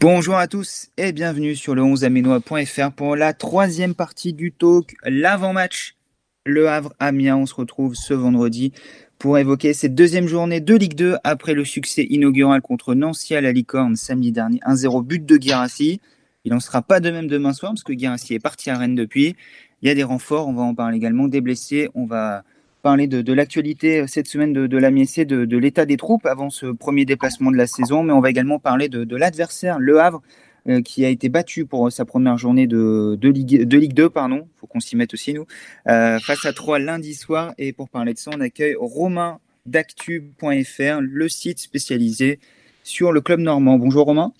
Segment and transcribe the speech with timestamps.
[0.00, 5.96] Bonjour à tous et bienvenue sur le 11aminois.fr pour la troisième partie du talk, l'avant-match.
[6.44, 8.74] Le Havre-Amiens, on se retrouve ce vendredi
[9.18, 13.40] pour évoquer cette deuxième journée de Ligue 2 après le succès inaugural contre Nancy à
[13.40, 14.60] la Licorne samedi dernier.
[14.66, 16.02] 1-0 but de Guirassi.
[16.44, 18.94] Il n'en sera pas de même demain soir parce que Guirassi est parti à Rennes
[18.94, 19.36] depuis.
[19.84, 21.90] Il y a des renforts, on va en parler également, des blessés.
[21.94, 22.42] On va
[22.80, 26.24] parler de, l'actualité euh, cette semaine de, de la MSC, de, de l'état des troupes
[26.24, 30.00] avant ce premier déplacement de la saison, mais on va également parler de, l'adversaire, Le
[30.00, 30.22] Havre,
[30.68, 34.48] euh, qui a été battu pour sa première journée de, Ligue, de Ligue 2, pardon,
[34.58, 35.44] faut qu'on s'y mette aussi nous,
[35.86, 37.52] euh, face à 3 lundi soir.
[37.58, 42.40] Et pour parler de ça, on accueille Romain d'actu.fr, le site spécialisé
[42.84, 43.76] sur le club normand.
[43.76, 44.32] Bonjour Romain.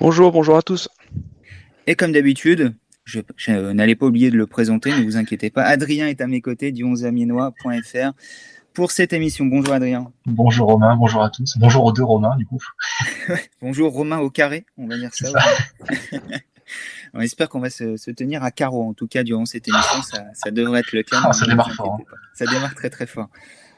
[0.00, 0.88] Bonjour, bonjour à tous.
[1.86, 2.74] Et comme d'habitude,
[3.06, 5.62] je, n'allais pas oublier de le présenter, ne vous inquiétez pas.
[5.62, 8.12] Adrien est à mes côtés du 11amienois.fr
[8.74, 9.46] pour cette émission.
[9.46, 10.12] Bonjour Adrien.
[10.26, 11.56] Bonjour Romain, bonjour à tous.
[11.58, 12.58] Bonjour aux deux Romains du coup.
[13.62, 15.28] bonjour Romain au carré, on va dire ça.
[17.14, 20.02] on espère qu'on va se, tenir à carreau en tout cas durant cette émission,
[20.34, 21.20] ça, devrait être le cas.
[21.24, 21.98] Ah, ça démarre fort.
[22.00, 22.04] Hein.
[22.34, 23.30] Ça démarre très très fort.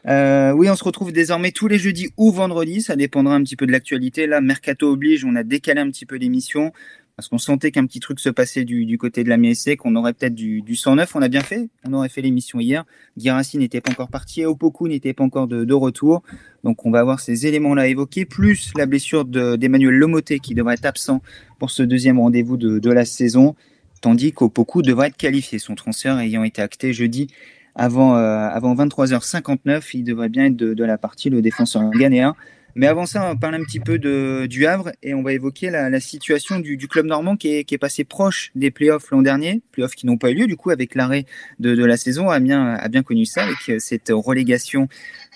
[0.06, 3.56] Euh, oui, on se retrouve désormais tous les jeudis ou vendredis, ça dépendra un petit
[3.56, 4.26] peu de l'actualité.
[4.26, 6.72] Là, Mercato oblige, on a décalé un petit peu l'émission
[7.18, 10.12] parce qu'on sentait qu'un petit truc se passait du, côté de la MSC, qu'on aurait
[10.12, 11.16] peut-être du, du 109.
[11.16, 12.84] On a bien fait, on aurait fait l'émission hier.
[13.16, 16.22] Guirassi n'était pas encore parti, Opoku n'était pas encore de, retour.
[16.62, 20.74] Donc on va avoir ces éléments-là à évoquer, plus la blessure d'Emmanuel Lomoté qui devrait
[20.74, 21.20] être absent
[21.58, 23.56] pour ce deuxième rendez-vous de, la saison,
[24.00, 27.26] tandis qu'Opoku devrait être qualifié, son transfert ayant été acté jeudi
[27.74, 29.90] avant, euh, avant 23h59.
[29.94, 32.36] Il devrait bien être de, la partie, le défenseur ghanéen.
[32.78, 35.68] Mais avant ça, on va parler un petit peu du Havre et on va évoquer
[35.68, 40.06] la, situation du, club normand qui est, passé proche des playoffs l'an dernier, playoffs qui
[40.06, 41.26] n'ont pas eu lieu du coup avec l'arrêt
[41.58, 42.30] de, la saison.
[42.30, 44.86] Amiens a bien connu ça avec euh, cette relégation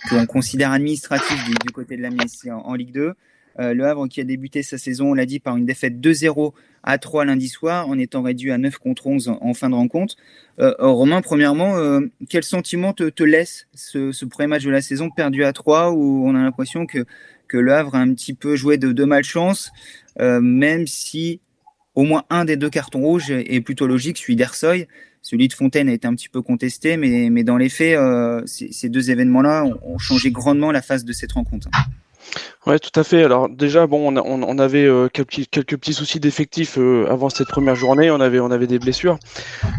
[0.09, 2.11] qu'on considère administrative du, du, côté de la
[2.55, 3.13] en, en Ligue 2.
[3.59, 6.53] Euh, le Havre qui a débuté sa saison, on l'a dit, par une défaite 2-0
[6.83, 10.17] à 3 lundi soir, en étant réduit à 9 contre 11 en, fin de rencontre.
[10.59, 15.11] Euh, euh Romain, premièrement, euh, quel sentiment te, laisse ce, premier match de la saison
[15.11, 17.05] perdu à 3 où on a l'impression que,
[17.49, 19.71] que Le Havre a un petit peu joué de, malchance,
[20.19, 21.41] même si
[21.95, 24.89] au moins un des deux cartons rouges est plutôt logique, celui d'Ersoy.
[25.25, 27.97] Celui de Fontaine a été un petit peu contesté, mais, mais dans les faits,
[28.47, 31.69] ces, deux événements-là ont, ont, changé grandement la phase de cette rencontre.
[32.67, 33.25] Ouais, tout à fait.
[33.25, 38.11] Alors déjà, bon, on, avait euh, quelques, petits soucis d'effectifs euh, avant cette première journée.
[38.11, 39.19] On avait, on avait des blessures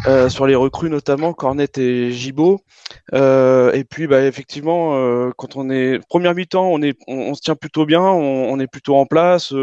[0.07, 2.61] euh, sur les recrues notamment, Cornet et Gibaud.
[3.13, 7.85] et puis, bah, effectivement, quand on est première mi-temps, on est, on, se tient plutôt
[7.85, 9.53] bien, on est plutôt en place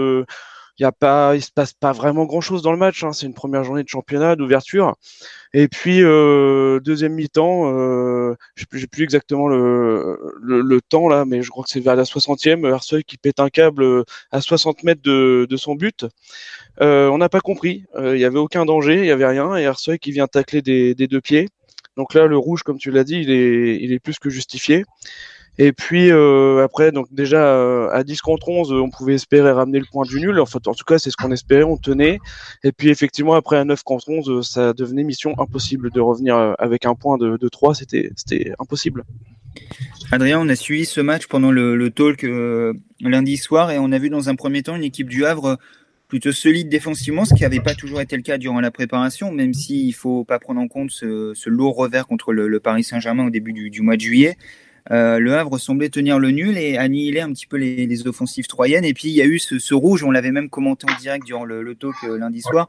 [0.80, 3.04] il y a pas, il se passe pas vraiment grand chose dans le match.
[3.04, 3.12] Hein.
[3.12, 4.96] C'est une première journée de championnat, d'ouverture.
[5.52, 11.42] Et puis euh, deuxième mi-temps, euh, je plus, plus exactement le, le, temps là, mais
[11.42, 14.82] je crois que c'est vers la 60e, Arsoy qui pète un câble euh, à 60
[14.84, 16.06] mètres de, de son but.
[16.80, 17.84] Euh, on n'a pas compris.
[17.98, 20.94] Il y avait aucun danger, il y avait rien, et Arsoy qui vient tacler des,
[20.94, 21.48] des deux pieds.
[21.98, 24.84] Donc là, le rouge, comme tu l'as dit, il est, il est plus que justifié.
[25.62, 29.78] Et puis euh, après, donc déjà euh, à 10 contre 11, on pouvait espérer ramener
[29.78, 30.40] le point du nul.
[30.40, 32.18] En fait, en tout cas, c'est ce qu'on espérait, on tenait.
[32.64, 36.54] Et puis effectivement, après à 9 contre 11, ça devenait mission impossible de revenir euh,
[36.58, 37.74] avec un point de, de 3.
[37.74, 39.04] C'était, impossible.
[40.10, 42.26] Adrien, on a suivi ce match pendant le, talk
[43.02, 45.58] lundi soir et on a vu dans un premier temps une équipe du Havre
[46.08, 49.52] plutôt solide défensivement, ce qui n'avait pas toujours été le cas durant la préparation, même
[49.52, 53.30] s'il ne faut pas prendre en compte ce, lourd revers contre le, Paris Saint-Germain au
[53.30, 54.38] début du mois de juillet.
[54.90, 58.84] Euh, le Havre semblait tenir le nul et annihiler un petit peu les, offensives troyennes.
[58.84, 61.44] Et puis il y a eu ce, rouge, on l'avait même commenté en direct durant
[61.44, 62.68] le, talk euh, lundi soir,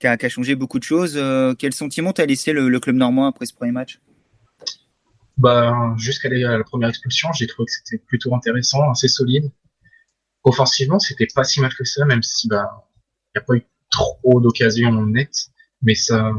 [0.00, 1.14] qui a, changé beaucoup de choses.
[1.16, 4.00] Euh, quel sentiment t'as laissé le, club normand après ce premier match?
[5.36, 9.50] Bah, Jusqu'à la première expulsion, j'ai trouvé que c'était plutôt intéressant, assez solide.
[10.44, 12.86] Offensivement, c'était pas si mal que ça, même si bah
[13.34, 15.48] n'y a pas eu trop d'occasions nettes,
[15.82, 16.30] mais ça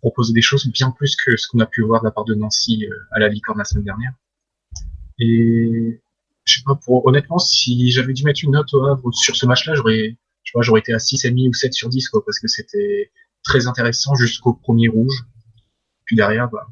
[0.00, 2.34] proposait des choses bien plus que ce qu'on a pu voir de la part de
[2.34, 4.12] Nancy à la Licorne la semaine dernière.
[5.18, 6.00] Et
[6.44, 8.70] je sais pas, pour, honnêtement, si j'avais dû mettre une note
[9.12, 12.24] sur ce match-là, j'aurais, je pas, j'aurais été à 6,5 ou 7 sur 10, quoi,
[12.24, 13.10] parce que c'était
[13.42, 15.24] très intéressant jusqu'au premier rouge.
[16.04, 16.66] Puis derrière, bah,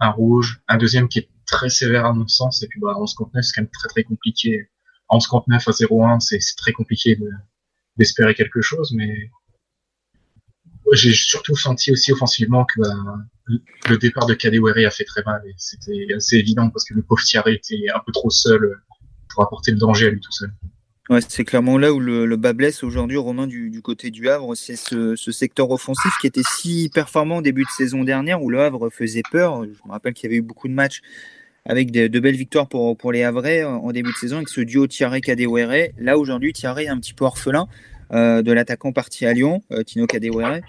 [0.00, 3.14] un rouge, un deuxième qui est très sévère à mon sens, et puis bah, 11
[3.14, 4.68] contre 9, c'est quand même très très compliqué.
[5.10, 7.18] 11 contre 9 à 0-1, c'est très compliqué
[7.96, 9.30] d'espérer quelque chose, mais
[10.92, 13.58] j'ai surtout senti aussi offensivement que bah,
[13.88, 17.02] le départ de Kadewere a fait très mal et c'était assez évident parce que le
[17.02, 18.80] pauvre Thierry était un peu trop seul
[19.30, 20.52] pour apporter le danger à lui tout seul.
[21.10, 24.54] Ouais, c'est clairement là où le, le bas blesse aujourd'hui, Romain, du, côté du Havre.
[24.54, 28.60] C'est ce, secteur offensif qui était si performant au début de saison dernière, où le
[28.60, 29.64] Havre faisait peur.
[29.64, 31.00] Je me rappelle qu'il y avait eu beaucoup de matchs
[31.64, 35.92] avec de, belles victoires pour, les Havrais en début de saison, avec ce duo Thierry-Kadewere.
[35.96, 37.68] Là, aujourd'hui, Thierry est un petit peu orphelin
[38.12, 40.60] euh, de l'attaquant parti à Lyon, euh, Tino Kadewere.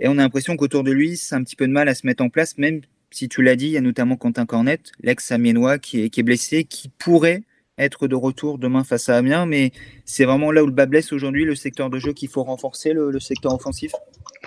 [0.00, 2.06] Et on a l'impression qu'autour de lui, c'est un petit peu de mal à se
[2.06, 2.80] mettre en place, même
[3.10, 6.24] si tu l'as dit, il y a notamment Quentin Cornet, l'ex-amiénois, qui est, qui est
[6.24, 7.42] blessé, qui pourrait
[7.78, 9.72] être de retour demain face à Amiens, mais
[10.04, 12.92] c'est vraiment là où le bas blesse aujourd'hui, le secteur de jeu qu'il faut renforcer,
[12.92, 13.92] le, le secteur offensif.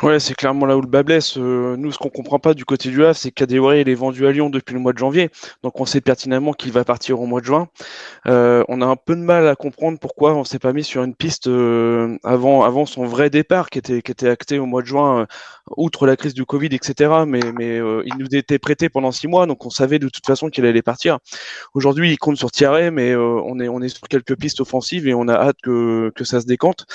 [0.03, 1.37] Ouais, c'est clairement là où le bas blesse.
[1.37, 4.27] Euh, nous, ce qu'on comprend pas du côté du Havre, c'est qu'Adeware, il est vendu
[4.27, 5.31] à Lyon depuis le mois de janvier.
[5.63, 7.67] Donc, on sait pertinemment qu'il va partir au mois de juin.
[8.27, 11.03] Euh, on a un peu de mal à comprendre pourquoi on s'est pas mis sur
[11.03, 14.83] une piste euh, avant, avant son vrai départ, qui était, qui était acté au mois
[14.83, 15.25] de juin, euh,
[15.77, 17.23] outre la crise du Covid, etc.
[17.25, 20.27] Mais, mais euh, il nous était prêté pendant six mois, donc on savait de toute
[20.27, 21.17] façon qu'il allait partir.
[21.73, 25.15] Aujourd'hui, il compte sur Thierry, mais on est, on est sur quelques pistes offensives et
[25.15, 26.85] on a hâte que, que ça se décante.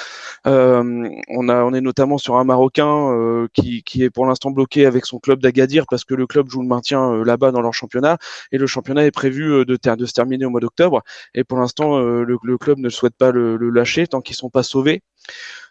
[0.45, 5.07] on a, on est notamment sur un Marocain euh, qui, est pour l'instant bloqué avec
[5.07, 8.19] son club d'Agadir parce que le club joue le maintien euh, là-bas dans leur championnat
[8.51, 11.03] et le championnat est prévu euh, de, se terminer au mois d'octobre
[11.35, 15.03] et pour l'instant le, club ne souhaite pas le, lâcher tant qu'ils sont pas sauvés.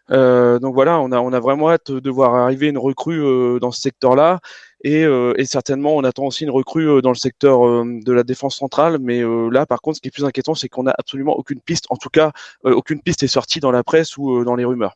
[0.10, 4.40] Donc voilà, on a, vraiment hâte de voir arriver une recrue dans ce secteur-là.
[4.84, 8.98] Et, et, certainement, on attend aussi une recrue dans le secteur de la défense centrale.
[9.00, 9.22] Mais
[9.52, 11.86] là, par contre, ce qui est plus inquiétant, c'est qu'on n'a absolument aucune piste.
[11.90, 12.32] En tout cas,
[12.64, 14.96] aucune piste est sortie dans la presse ou dans les rumeurs.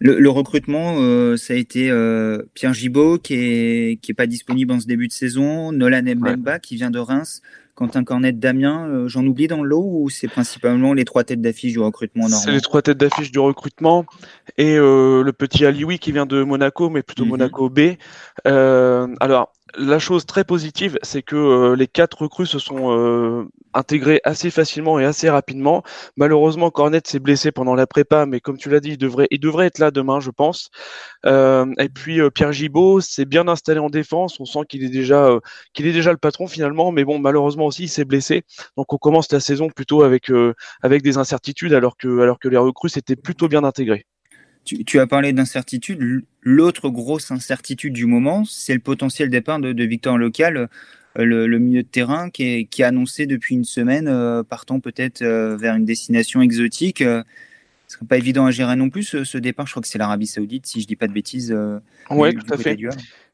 [0.00, 4.26] Le, le recrutement, euh, ça a été euh, Pierre Gibaud qui est, qui est pas
[4.26, 6.60] disponible en ce début de saison, Nolan Mbemba ouais.
[6.60, 7.42] qui vient de Reims,
[7.74, 8.88] Quentin Cornet Damien.
[8.88, 12.28] Euh, J'en oublie dans le lot ou c'est principalement les trois têtes d'affiche du recrutement
[12.28, 14.06] C'est les trois têtes d'affiche du recrutement
[14.56, 17.30] et euh, le petit Alioui qui vient de Monaco, mais plutôt mm -hmm.
[17.30, 17.80] Monaco B.
[19.20, 23.44] alors, la chose très positive, c'est que euh, les quatre recrues se sont euh,
[23.74, 25.82] intégrés assez facilement et assez rapidement.
[26.16, 29.78] Malheureusement, Cornet s'est blessé pendant la prépa, mais comme tu l'as dit, il devrait, être
[29.78, 30.70] là demain, je pense.
[31.26, 34.40] Euh, et puis Pierre Gibaud s'est bien installé en défense.
[34.40, 35.40] On sent qu'il est déjà,
[35.76, 38.44] le patron finalement, mais bon, malheureusement aussi, il s'est blessé.
[38.76, 40.30] Donc on commence la saison plutôt avec
[41.02, 44.06] des incertitudes, alors que alors que les recrues s'étaient plutôt bien intégrées.
[44.70, 46.22] Tu, tu, as parlé d'incertitude.
[46.42, 50.68] L'autre grosse incertitude du moment, c'est le potentiel départ de, de Victor Local,
[51.18, 54.44] euh, le, le, milieu de terrain qui est, qui est, annoncé depuis une semaine, euh,
[54.44, 57.02] partant peut-être euh, vers une destination exotique.
[57.02, 57.24] Euh,
[57.88, 59.66] ce serait pas évident à gérer non plus ce, ce départ.
[59.66, 61.52] Je crois que c'est l'Arabie Saoudite, si je dis pas de bêtises.
[62.10, 62.78] ouais, tout à fait.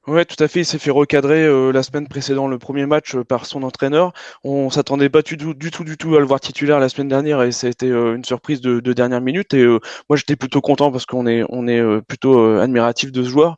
[0.07, 0.61] Ouais, tout à fait.
[0.61, 4.13] Il s'est fait recadrer euh, la semaine précédente le premier match euh, par son entraîneur.
[4.45, 7.09] On s'attendait pas du tout, du tout, du tout à le voir titulaire la semaine
[7.09, 9.53] dernière et été euh, une surprise de, de, dernière minute.
[9.53, 13.57] Et moi, j'étais plutôt content parce qu'on est, on est plutôt admiratif de ce joueur.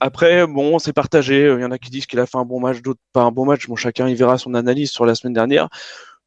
[0.00, 1.50] après, bon, c'est partagé.
[1.56, 3.30] Il y en a qui disent qu'il a fait un bon match, d'autres pas un
[3.32, 3.66] bon match.
[3.66, 5.68] Bon, chacun y verra son analyse sur la semaine dernière.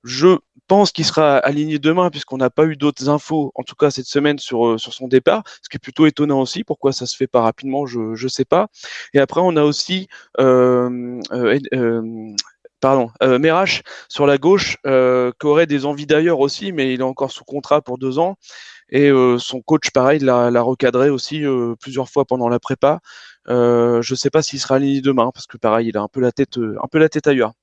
[0.03, 3.91] Je pense qu'il sera aligné demain puisqu'on n'a pas eu d'autres infos, en tout cas
[3.91, 6.63] cette semaine, sur, euh, sur son départ, ce qui est plutôt étonnant aussi.
[6.63, 8.67] Pourquoi ça se fait pas rapidement, je ne sais pas.
[9.13, 10.07] Et après, on a aussi
[10.39, 12.33] euh, euh, euh
[12.83, 13.65] pardon, euh,
[14.09, 17.45] sur la gauche, euh, qui aurait des envies d'ailleurs aussi, mais il est encore sous
[17.45, 18.35] contrat pour deux ans.
[18.89, 21.43] Et euh, son coach, pareil, l'a recadré aussi
[21.79, 22.99] plusieurs fois pendant la prépa.
[23.47, 26.19] je ne sais pas s'il sera aligné demain, parce que pareil, il a un peu
[26.21, 27.53] la tête, un peu la tête ailleurs.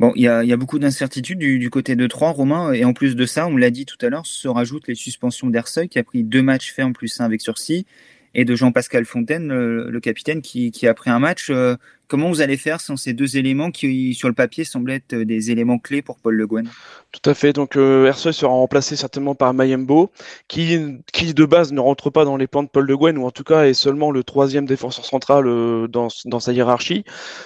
[0.00, 3.26] Bon, il y a, beaucoup d'incertitudes du, côté de Troyes, Romain, et en plus de
[3.26, 6.24] ça, on l'a dit tout à l'heure, se rajoutent les suspensions d'Erseuil, qui a pris
[6.24, 7.84] deux matchs fermes plus un avec sursis,
[8.32, 11.50] et de Jean-Pascal Fontaine, le, capitaine, qui, qui, a pris un match.
[11.50, 11.76] Euh,
[12.10, 15.52] comment vous allez faire sans ces deux éléments qui, sur le papier, semblent être des
[15.52, 16.68] éléments clés pour Paul Le Guen?
[17.12, 17.52] Tout à fait.
[17.52, 20.10] Donc, euh, Erseuil sera remplacé certainement par Mayembo,
[20.48, 23.30] qui, de base ne rentre pas dans les plans de Paul Le Guen, ou en
[23.30, 27.04] tout cas est seulement le troisième défenseur central euh, dans, sa hiérarchie.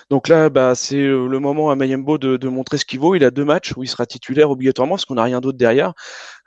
[0.08, 3.14] Donc là, bah, c'est euh, le moment à Mayembo de, montrer ce qu'il vaut.
[3.14, 5.92] Il a deux matchs où il sera titulaire obligatoirement, parce qu'on n'a rien d'autre derrière.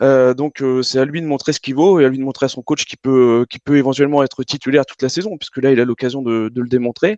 [0.01, 2.23] Euh, donc, euh, c'est à lui de montrer ce qu'il vaut et à lui de
[2.23, 5.57] montrer à son coach qui peut, qui peut éventuellement être titulaire toute la saison, puisque
[5.57, 7.17] là, il a l'occasion de, de, le démontrer.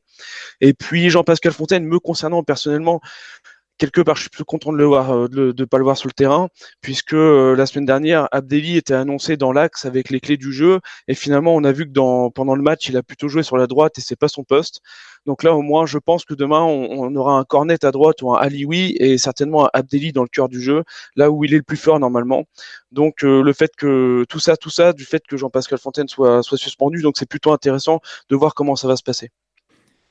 [0.61, 3.01] Et puis, Jean-Pascal Fontaine, me concernant personnellement,
[3.79, 6.49] quelque part, je suis plus content de le euh, pas le voir sur le terrain,
[6.81, 10.79] puisque euh, la semaine dernière, Abdelli était annoncé dans l'axe avec les clés du jeu,
[11.07, 13.67] et finalement, on a vu que pendant le match, il a plutôt joué sur la
[13.67, 14.81] droite et c'est pas son poste.
[15.25, 18.33] Donc là, au moins, je pense que demain, on, aura un cornet à droite ou
[18.33, 20.83] un Alioui et certainement un Abdelli dans le cœur du jeu,
[21.15, 22.45] là où il est le plus fort normalement.
[22.91, 26.43] Donc euh, le fait que tout ça, tout ça, du fait que Jean-Pascal Fontaine soit
[26.55, 29.31] suspendu, donc c'est plutôt intéressant de voir comment ça va se passer.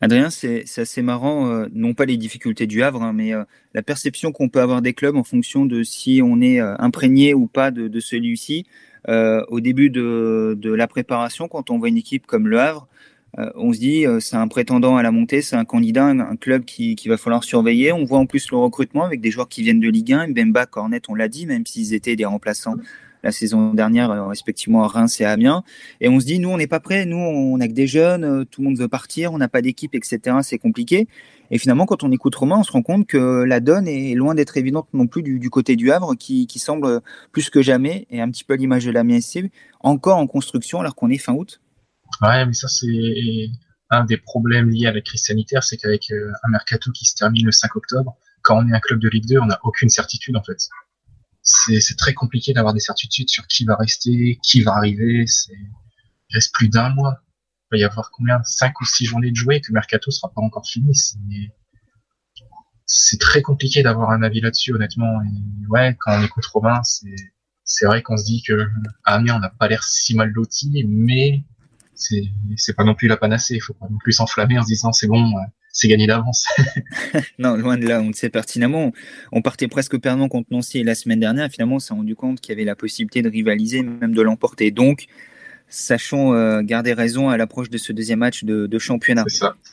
[0.01, 3.43] Adrien, c'est assez marrant, euh, non pas les difficultés du Havre, hein, mais euh,
[3.75, 7.35] la perception qu'on peut avoir des clubs en fonction de si on est euh, imprégné
[7.35, 8.65] ou pas de, celui-ci.
[9.09, 12.87] au début de, de, la préparation, quand on voit une équipe comme le Havre,
[13.37, 16.95] on se dit, c'est un prétendant à la montée, c'est un candidat, un, club qui,
[16.97, 17.93] qui, va falloir surveiller.
[17.93, 20.67] On voit en plus le recrutement avec des joueurs qui viennent de Ligue 1, Bemba,
[20.67, 22.77] Cornet, on l'a dit, même s'ils étaient des remplaçants
[23.23, 25.63] la saison dernière, euh, respectivement à Reims et à Amiens.
[26.01, 28.25] Et on se dit, nous, on n'est pas prêts, nous, on n'a que des jeunes,
[28.25, 30.37] euh, tout le monde veut partir, on n'a pas d'équipe, etc.
[30.43, 31.09] C'est compliqué.
[31.51, 34.35] Et finalement, quand on écoute Romain, on se rend compte que la donne est loin
[34.35, 37.01] d'être évidente non plus du, côté du Havre, qui, semble
[37.33, 40.95] plus que jamais, et un petit peu l'image de la MSC, encore en construction alors
[40.95, 41.61] qu'on est fin août.
[42.21, 43.49] Ouais, mais ça, c'est
[43.91, 47.15] un des problèmes liés à la crise sanitaire, c'est qu'avec euh, un mercato qui se
[47.15, 49.89] termine le 5 octobre, quand on est un club de Ligue 2, on n'a aucune
[49.89, 50.69] certitude en fait
[51.51, 55.25] c'est très compliqué d'avoir des certitudes sur qui va rester, qui va arriver.
[55.51, 57.23] Il reste plus d'un mois.
[57.71, 58.43] Il va y avoir combien?
[58.45, 60.93] Cinq ou six journées de jouer que mercato sera pas encore fini.
[62.85, 65.23] C'est très compliqué d'avoir un avis là-dessus, honnêtement.
[65.23, 66.81] Et ouais, quand on écoute Robin,
[67.65, 68.69] c'est vrai qu'on se dit que
[69.05, 71.45] à Amiens, on n'a pas l'air si mal loti, mais
[71.95, 73.55] c'est pas non plus la panacée.
[73.55, 75.33] Il faut pas non plus s'enflammer en se disant c'est bon,
[75.79, 76.45] c'est gagné d'avance.
[77.39, 78.93] non, loin de là, on le sait pertinemment.
[79.31, 81.49] On partait presque perdant contre Nancy la semaine dernière.
[81.51, 84.73] finalement, on s'est rendu compte qu'il y avait la possibilité de rivaliser, même de l'emporter.
[84.73, 85.07] Donc,
[85.69, 89.25] sachons euh, garder raison à l'approche de ce deuxième match de, championnat.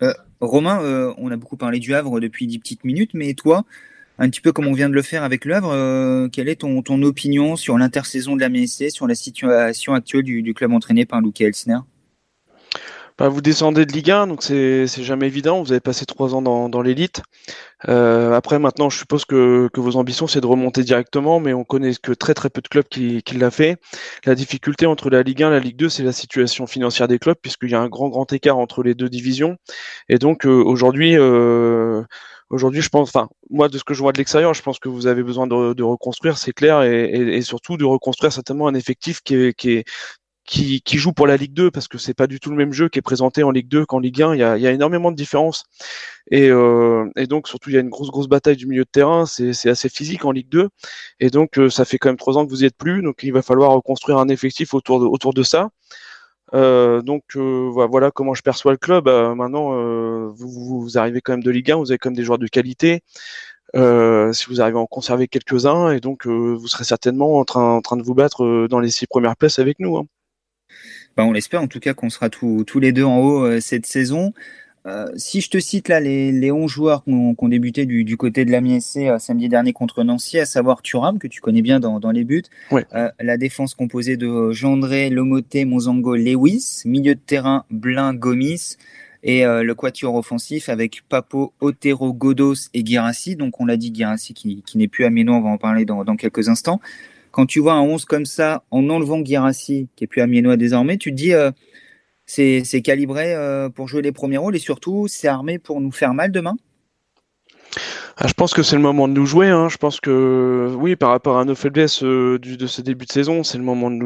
[0.04, 3.66] Euh, Romain, euh, on a beaucoup parlé du Havre depuis dix petites minutes, mais toi,
[4.20, 7.02] un petit peu comme on vient de le faire avec le Havre, quelle est ton,
[7.02, 11.20] opinion sur l'intersaison de la MSC, sur la situation actuelle du, du club entraîné par
[11.20, 11.80] Luke Elsner?
[13.18, 15.64] Bah, vous descendez de Ligue 1, donc c'est jamais évident.
[15.64, 17.22] Vous avez passé trois ans dans, dans l'élite.
[17.88, 21.64] Euh, après, maintenant, je suppose que, que vos ambitions, c'est de remonter directement, mais on
[21.64, 23.78] connaît que très très peu de clubs qui, qui l'a fait.
[24.26, 27.20] La difficulté entre la Ligue 1 et la Ligue 2, c'est la situation financière des
[27.20, 29.56] clubs, puisqu'il y a un grand grand écart entre les deux divisions.
[30.10, 32.04] Et donc euh, aujourd'hui, euh,
[32.50, 34.90] aujourd'hui, je pense, enfin, moi, de ce que je vois de l'extérieur, je pense que
[34.90, 38.68] vous avez besoin de, de reconstruire, c'est clair, et, et, et, surtout de reconstruire certainement
[38.68, 39.86] un effectif qui est, qui est,
[40.46, 42.72] qui, qui joue pour la Ligue 2 parce que c'est pas du tout le même
[42.74, 44.36] jeu qui est présenté en Ligue 2 qu'en Ligue 1.
[44.36, 45.66] Il y a, y a énormément de différences
[46.32, 48.90] et, euh, et, donc surtout il y a une grosse grosse bataille du milieu de
[48.90, 49.26] terrain.
[49.26, 50.70] C'est assez physique en Ligue 2
[51.20, 53.02] et donc euh, ça fait quand même trois ans que vous y êtes plus.
[53.02, 55.70] Donc il va falloir reconstruire un effectif autour de, autour de ça.
[56.54, 59.08] Euh, donc euh, voilà comment je perçois le club.
[59.08, 59.72] Euh, maintenant,
[60.32, 62.48] vous, vous, arrivez quand même de Ligue 1, vous avez quand même des joueurs de
[62.48, 63.04] qualité.
[63.74, 67.82] si vous arrivez à en conserver quelques-uns, et donc vous serez certainement en train, en
[67.82, 69.98] train de vous battre dans les six premières places avec nous.
[69.98, 70.06] Hein.
[71.16, 73.86] Bah, on l'espère en tout cas qu'on sera tous les deux en haut euh, cette
[73.86, 74.34] saison.
[74.86, 78.18] Euh, si je te cite là les, les 11 joueurs qui ont, débuté du, du,
[78.18, 81.62] côté de la MSC euh, samedi dernier contre Nancy, à savoir Thuram, que tu connais
[81.62, 82.44] bien dans, dans les buts,
[82.92, 88.78] la défense composée de Gendré, Lomoté, Mozango, Lewis, milieu de terrain, Blin, Gomis,
[89.24, 93.36] et le quatuor offensif avec Papo, Otero, Godos et Girassi.
[93.36, 95.86] Donc on l'a dit, Girassi qui, qui n'est plus à Ménon, on va en parler
[95.86, 96.80] dans, dans quelques instants
[97.36, 100.96] quand tu vois un 11 comme ça, en enlevant Guirassi, qui est plus amiénois désormais,
[100.96, 101.52] tu te dis euh,
[102.26, 106.14] c'est calibré euh, pour jouer les premiers rôles et surtout c'est armé pour nous faire
[106.14, 106.56] mal demain
[108.18, 109.50] ah, je pense que c'est le moment de nous jouer.
[109.50, 109.68] Hein.
[109.68, 113.44] Je pense que oui, par rapport à nos faiblesses euh, de ce début de saison,
[113.44, 113.98] c'est le moment de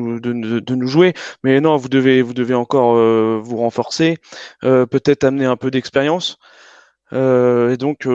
[0.74, 1.14] nous, jouer.
[1.44, 4.18] Mais non, vous devez, vous devez encore vous renforcer,
[4.64, 6.40] peut-être amener un peu d'expérience.
[7.12, 8.08] et donc,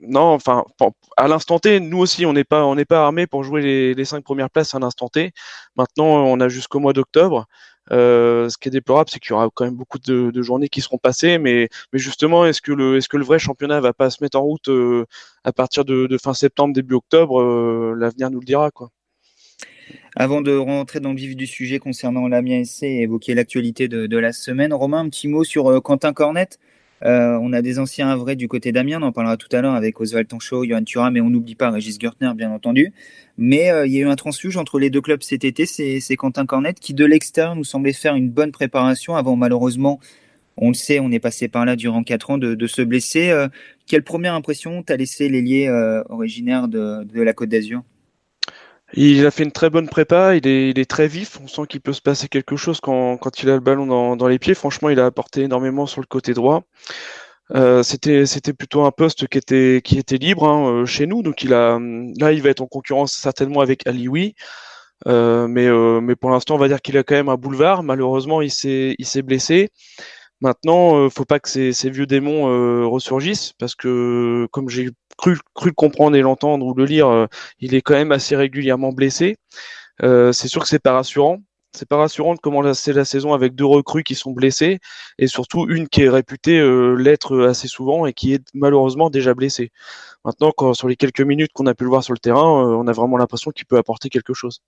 [0.00, 0.64] non, enfin,
[1.16, 3.94] à l'instant T, nous aussi, on n'est pas, on n'est pas armé pour jouer les,
[3.94, 5.32] les, cinq premières places à l'instant T.
[5.76, 7.46] Maintenant, on a jusqu'au mois d'octobre.
[7.92, 10.80] Euh, ce qui est déplorable, c'est qu'il y aura quand même beaucoup de, journées qui
[10.80, 14.22] seront passées, mais, justement, est-ce que le, est-ce que le vrai championnat va pas se
[14.22, 15.06] mettre en route euh,
[15.44, 18.90] à partir de, fin septembre, début octobre euh, L'avenir nous le dira, quoi.
[20.16, 24.06] Avant de rentrer dans le vif du sujet concernant l'Amiens SC et évoquer l'actualité de,
[24.06, 26.58] de, la semaine, Romain, un petit mot sur Quentin Cornette.
[27.04, 29.74] Euh, on a des anciens vrais du côté d'Amiens, on en parlera tout à l'heure
[29.74, 32.92] avec Oswald Tanchot, Johan Thuram, mais on n'oublie pas Régis Gertner, bien entendu.
[33.36, 36.16] Mais euh, il y a eu un transfuge entre les deux clubs cet été, c'est
[36.16, 40.00] Quentin Cornette qui, de l'extérieur, nous semblait faire une bonne préparation avant, malheureusement,
[40.56, 43.28] on le sait, on est passé par là durant quatre ans, de, se blesser.
[43.30, 43.48] Euh,
[43.86, 45.68] quelle première impression t'as laissé l'ailier
[46.08, 47.82] originaire de, de la Côte d'Azur?
[48.96, 51.62] Il a fait une très bonne prépa, il est, il est très vif, on sent
[51.68, 54.54] qu'il peut se passer quelque chose quand, quand il a le ballon dans, les pieds.
[54.54, 56.62] Franchement, il a apporté énormément sur le côté droit.
[57.54, 61.44] Euh, c'était plutôt un poste qui était qui était libre hein, euh, chez nous, donc
[61.44, 61.78] il a
[62.18, 64.34] là il va être en concurrence certainement avec Alioui.
[65.06, 67.82] Euh, mais euh, mais pour l'instant on va dire qu'il a quand même un boulevard.
[67.84, 69.70] Malheureusement il s'est il s'est blessé.
[70.42, 76.16] Maintenant, faut pas que ces, vieux démons ressurgissent parce que, comme j'ai cru, cru comprendre
[76.16, 77.26] et l'entendre ou le lire, euh,
[77.60, 79.36] il est quand même assez régulièrement blessé.
[80.00, 81.38] c'est sûr que c'est pas rassurant.
[81.72, 84.78] C'est pas rassurant de commencer la saison avec deux recrues qui sont blessées
[85.18, 86.58] et surtout une qui est réputée
[86.96, 89.70] l'être assez souvent et qui est malheureusement déjà blessée.
[90.24, 92.92] Maintenant, sur les quelques minutes qu'on a pu le voir sur le terrain, on a
[92.92, 94.62] vraiment l'impression qu'il peut apporter quelque chose.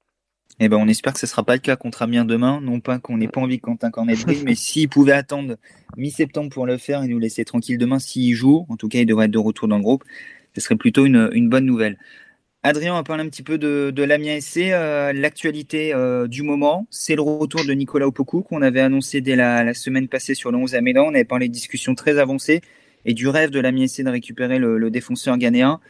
[0.61, 2.61] Eh ben, on espère que ce ne sera pas le cas contre Amiens demain.
[2.61, 5.57] Non pas qu'on n'ait pas envie que Quentin Cornet brille, mais s'il pouvait attendre
[5.97, 9.07] mi-septembre pour le faire et nous laisser tranquille demain s'il joue, en tout cas, il
[9.07, 10.05] devrait être de retour dans le groupe.
[10.55, 11.99] Ce serait plutôt une, bonne nouvelle.
[12.63, 14.71] Adrien, on va parler un petit peu de, de l'Amiens SC.
[14.73, 19.37] Euh, l'actualité euh, du moment, c'est le retour de Nicolas Opoku qu'on avait annoncé dès
[19.37, 21.07] la, semaine passée sur le 11 à Mélan.
[21.07, 22.61] On avait parlé de discussions très avancées
[23.05, 25.81] et du rêve de l'Amiens SC de récupérer le, le défenseur ghanéen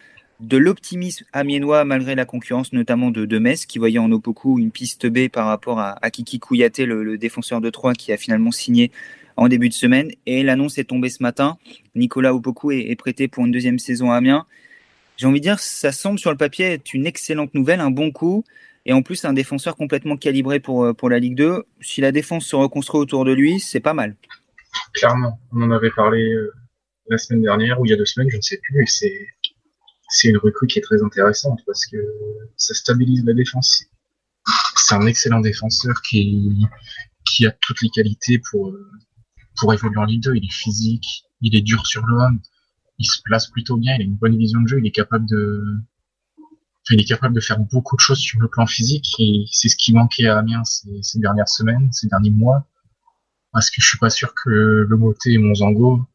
[0.40, 4.70] de l'optimisme amiénois malgré la concurrence notamment de, de Metz qui voyait en Opoku une
[4.70, 8.92] piste B par rapport à, Kiki Kouyaté, le, défenseur de Troyes qui a finalement signé
[9.38, 10.10] en début de semaine.
[10.26, 11.58] Et l'annonce est tombée ce matin.
[11.94, 14.46] Nicolas Opoku est, prêté pour une deuxième saison à Amiens.
[15.16, 18.10] J'ai envie de dire, ça semble sur le papier être une excellente nouvelle, un bon
[18.10, 18.44] coup.
[18.86, 21.64] Et en plus, un défenseur complètement calibré pour, pour la Ligue 2.
[21.80, 24.16] Si la défense se reconstruit autour de lui, c'est pas mal.
[24.94, 26.52] Clairement, on en avait parlé euh,
[27.08, 28.86] la semaine dernière ou il y a deux semaines, je ne sais plus.
[28.86, 29.28] C'est
[30.10, 31.98] c'est une recrue qui est très intéressante parce que
[32.56, 33.84] ça stabilise la défense.
[34.76, 36.64] C'est un excellent défenseur qui,
[37.26, 38.72] qui a toutes les qualités pour,
[39.58, 40.36] pour évoluer en Ligue 2.
[40.36, 42.40] Il est physique, il est dur sur l'homme,
[42.98, 45.26] il se place plutôt bien, il a une bonne vision de jeu, il est capable
[45.26, 45.62] de,
[46.90, 49.76] il est capable de faire beaucoup de choses sur le plan physique et c'est ce
[49.76, 52.66] qui manquait à Amiens ces, ces, dernières semaines, ces derniers mois.
[53.52, 54.50] Parce que je suis pas sûr que
[54.88, 56.06] le Moté et Monzango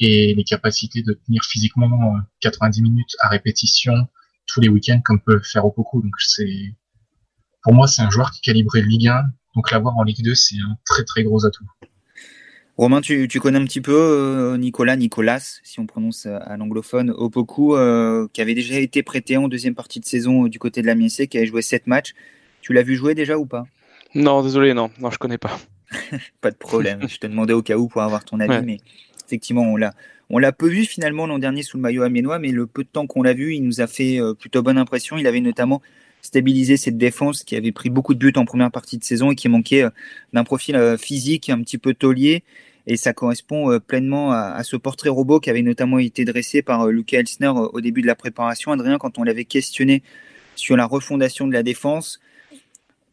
[0.00, 4.08] et les capacités de tenir physiquement 90 euh, minutes à répétition
[4.46, 6.02] tous les week-ends comme peut faire Opoku.
[6.02, 6.74] Donc c'est,
[7.62, 9.24] pour moi, c'est un joueur qui est calibré Ligue 1.
[9.54, 11.66] Donc l'avoir en Ligue 2, c'est un très très gros atout.
[12.78, 17.10] Romain, tu, tu connais un petit peu euh, Nicolas, Nicolas, si on prononce à l'anglophone,
[17.10, 20.86] Opoku, euh, qui avait déjà été prêté en deuxième partie de saison du côté de
[20.86, 22.14] la Miessé, qui avait joué 7 matchs.
[22.60, 23.64] Tu l'as vu jouer déjà ou pas?
[24.14, 25.58] Non, désolé, non, non, je connais pas.
[26.40, 27.00] pas de problème.
[27.08, 28.78] je te demandais au cas où pour avoir ton avis, mais
[29.26, 29.92] effectivement, on l'a,
[30.30, 32.88] on l'a peu vu finalement l'an dernier sous le maillot amiénois, mais le peu de
[32.88, 35.18] temps qu'on l'a vu, il nous a fait euh, plutôt bonne impression.
[35.18, 35.82] Il avait notamment
[36.22, 39.34] stabilisé cette défense qui avait pris beaucoup de buts en première partie de saison et
[39.34, 39.90] qui manquait euh,
[40.32, 42.44] d'un profil euh, physique un petit peu taulier.
[42.90, 47.18] Et ça correspond pleinement à, ce portrait robot qui avait notamment été dressé par Lucas
[47.18, 48.72] Elsner au début de la préparation.
[48.72, 50.02] Adrien, quand on l'avait questionné
[50.56, 52.18] sur la refondation de la défense,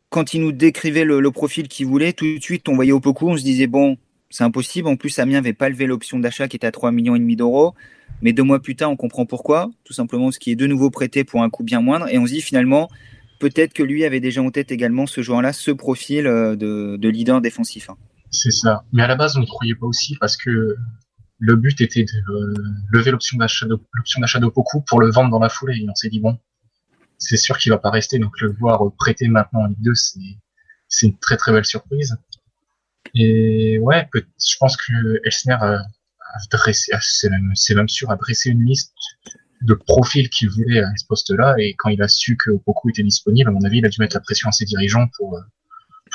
[0.09, 3.27] quand il nous décrivait le, profil qu'il voulait, tout de suite, on voyait au beaucoup,
[3.27, 3.97] on se disait, bon,
[4.29, 4.87] c'est impossible.
[4.87, 7.35] En plus, Amiens n'avait pas levé l'option d'achat qui était à 3,5 millions et demi
[7.35, 7.73] d'euros.
[8.21, 9.69] Mais deux mois plus tard, on comprend pourquoi.
[9.83, 12.07] Tout simplement ce qui est de nouveau prêté pour un coût bien moindre.
[12.09, 12.89] Et on se dit finalement,
[13.39, 17.41] peut-être que lui avait déjà en tête également ce joueur-là, ce profil euh, de, leader
[17.41, 17.89] défensif.
[18.35, 18.83] C'est ça.
[18.91, 20.75] Mais à la base, on ne croyait pas aussi parce que
[21.39, 22.53] le but était de euh,
[22.91, 23.79] lever l'option d'achat de,
[24.17, 25.77] d'achat de beaucoup pour le vendre dans la foulée.
[25.81, 26.37] Et on s'est dit, bon,
[27.17, 28.19] c'est sûr qu'il va pas rester.
[28.19, 30.19] Donc le voir prêter maintenant en Ligue 2, c'est,
[30.89, 32.17] c'est une très très belle surprise.
[33.13, 35.81] Et ouais, je pense que Elsner a,
[36.51, 38.93] dressé, c'est même, même, sûr, a dressé une liste
[39.61, 41.55] de profils qu'il voulait à ce poste-là.
[41.59, 44.01] Et quand il a su que beaucoup était disponible, à mon avis, il a dû
[44.01, 45.39] mettre la pression à ses dirigeants pour,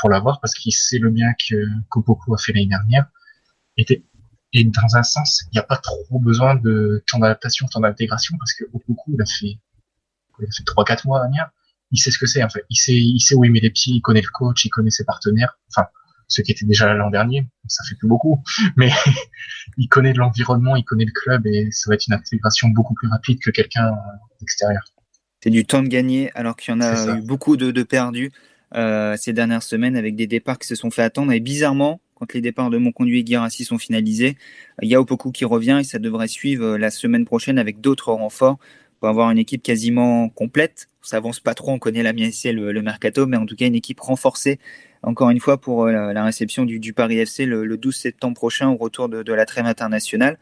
[0.00, 1.56] pour l'avoir parce qu'il sait le bien que
[1.88, 3.06] qu'Opoku a fait l'année dernière.
[3.76, 4.04] Et,
[4.52, 8.36] et dans un sens, il n'y a pas trop besoin de temps d'adaptation, temps d'intégration
[8.38, 9.58] parce que Opoku, il a fait,
[10.40, 11.50] il a fait 3-4 mois Amiens.
[11.92, 12.64] Il sait ce que c'est, en fait.
[12.70, 14.90] Il sait, il sait où il met les pieds, il connaît le coach, il connaît
[14.90, 15.58] ses partenaires.
[15.74, 15.88] Enfin,
[16.30, 18.42] ce qui était déjà là l'an dernier, ça fait plus beaucoup,
[18.76, 18.90] mais
[19.76, 23.08] il connaît l'environnement, il connaît le club et ça va être une intégration beaucoup plus
[23.08, 23.92] rapide que quelqu'un
[24.38, 24.82] d'extérieur.
[25.42, 28.30] C'est du temps de gagner alors qu'il y en a eu beaucoup de, perdus
[28.74, 32.32] euh, ces dernières semaines avec des départs qui se sont fait attendre et bizarrement, quand
[32.34, 34.36] les départs de Monconduit et Guirassi sont finalisés,
[34.82, 38.12] il y a Opoku qui revient et ça devrait suivre la semaine prochaine avec d'autres
[38.12, 38.58] renforts
[38.98, 40.88] pour avoir une équipe quasiment complète.
[41.02, 43.66] On s'avance pas trop, on connaît la mienne le, le mercato, mais en tout cas
[43.66, 44.58] une équipe renforcée
[45.02, 48.76] encore une fois pour euh, la, réception du, Paris FC le, 12 septembre prochain au
[48.76, 50.38] retour de, la trêve internationale.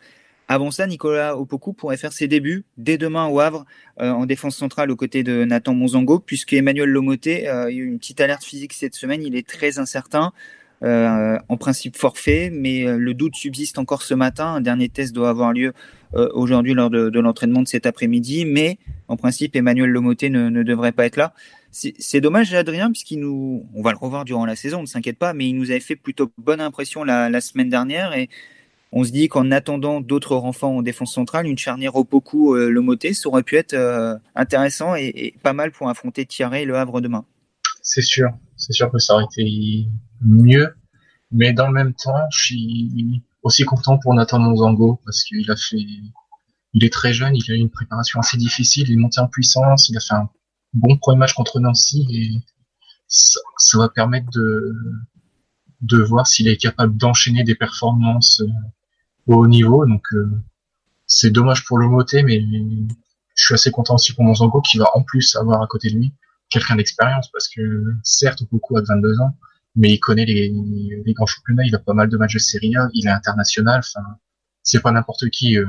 [0.48, 3.64] Avant ça, Nicolas Opoku pourrait faire ses débuts dès demain au Havre
[4.00, 7.84] euh, en défense centrale aux côtés de Nathan Monzango, puisque Emmanuel Lomoté euh, a eu
[7.84, 9.22] une petite alerte physique cette semaine.
[9.22, 10.32] Il est très incertain.
[10.80, 14.46] en principe forfait, mais le doute subsiste encore ce matin.
[14.54, 15.72] Un dernier test doit avoir lieu
[16.14, 20.92] aujourd'hui lors de, l'entraînement de cet après-midi, mais en principe, Emmanuel Lomoté ne, ne devrait
[20.92, 21.34] pas être là.
[21.70, 25.34] C'est dommage, Adrien, puisqu'il nous, on va le revoir durant la saison, ne s'inquiète pas,
[25.34, 28.28] mais il nous avait fait plutôt bonne impression la, semaine dernière et
[28.92, 32.70] on se dit qu'en attendant d'autres renforts en défense centrale, une charnière au Poku euh,
[32.70, 36.64] le Moté, ça aurait pu être euh, intéressant et, pas mal pour affronter Thierry et
[36.64, 37.24] le Havre demain.
[37.82, 39.86] C'est sûr, c'est sûr que ça aurait été
[40.22, 40.74] mieux,
[41.30, 45.56] mais dans le même temps, je suis aussi content pour Nathan Monzango parce qu'il a
[45.56, 45.84] fait,
[46.74, 49.28] il est très jeune, il a eu une préparation assez difficile, il est monté en
[49.28, 50.28] puissance, il a fait un
[50.72, 52.30] bon premier match contre Nancy et
[53.06, 53.40] ça,
[53.74, 54.74] va permettre de,
[55.80, 58.48] de voir s'il est capable d'enchaîner des performances euh,
[59.28, 59.86] au haut niveau.
[59.86, 60.28] Donc euh,
[61.06, 64.90] c'est dommage pour le Moté, mais je suis assez content aussi pour Monzango qui va
[64.94, 66.12] en plus avoir à côté de lui
[66.50, 69.36] quelqu'un d'expérience parce que certes beaucoup à 22 ans,
[69.76, 70.52] mais il connaît les,
[71.04, 73.80] les grands championnats, il a pas mal de matchs de Serie A, il est international.
[73.80, 74.04] Enfin,
[74.62, 75.66] c'est pas n'importe qui euh,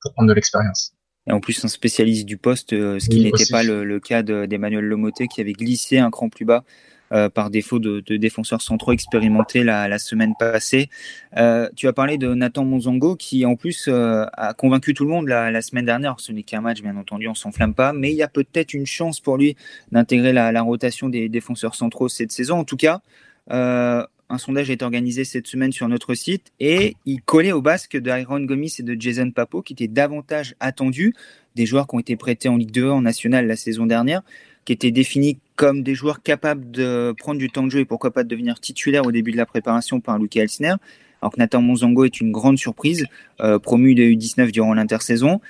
[0.00, 0.94] pour prendre de l'expérience.
[1.28, 4.22] Et en plus, un spécialiste du poste, euh, ce qui n'était pas le, le cas
[4.22, 6.64] d'Emmanuel Lomoté qui avait glissé un cran plus bas
[7.12, 10.88] euh, par défaut de, défenseurs centraux expérimentés la, semaine passée.
[11.36, 15.10] Euh, tu as parlé de Nathan Monzango qui en plus euh, a convaincu tout le
[15.10, 16.14] monde la, semaine dernière.
[16.20, 18.86] Ce n'est qu'un match, bien entendu, on s'enflamme pas, mais il y a peut-être une
[18.86, 19.56] chance pour lui
[19.90, 22.58] d'intégrer la, rotation des défenseurs centraux cette saison.
[22.58, 23.02] En tout cas,
[23.50, 28.10] un sondage est organisé cette semaine sur notre site et il collait au basque de
[28.10, 31.12] Iron Gomis et de Jason Papo qui étaient davantage attendus,
[31.56, 34.22] des joueurs qui ont été prêtés en Ligue 2 en national la saison dernière
[34.64, 38.10] qui étaient définis comme des joueurs capables de prendre du temps de jeu et pourquoi
[38.10, 40.74] pas de devenir titulaire au début de la préparation par Luke Elsner.
[41.20, 43.06] Alors que Nathan Monzango est une grande surprise,
[43.40, 45.40] euh, promu de U19 durant l'intersaison,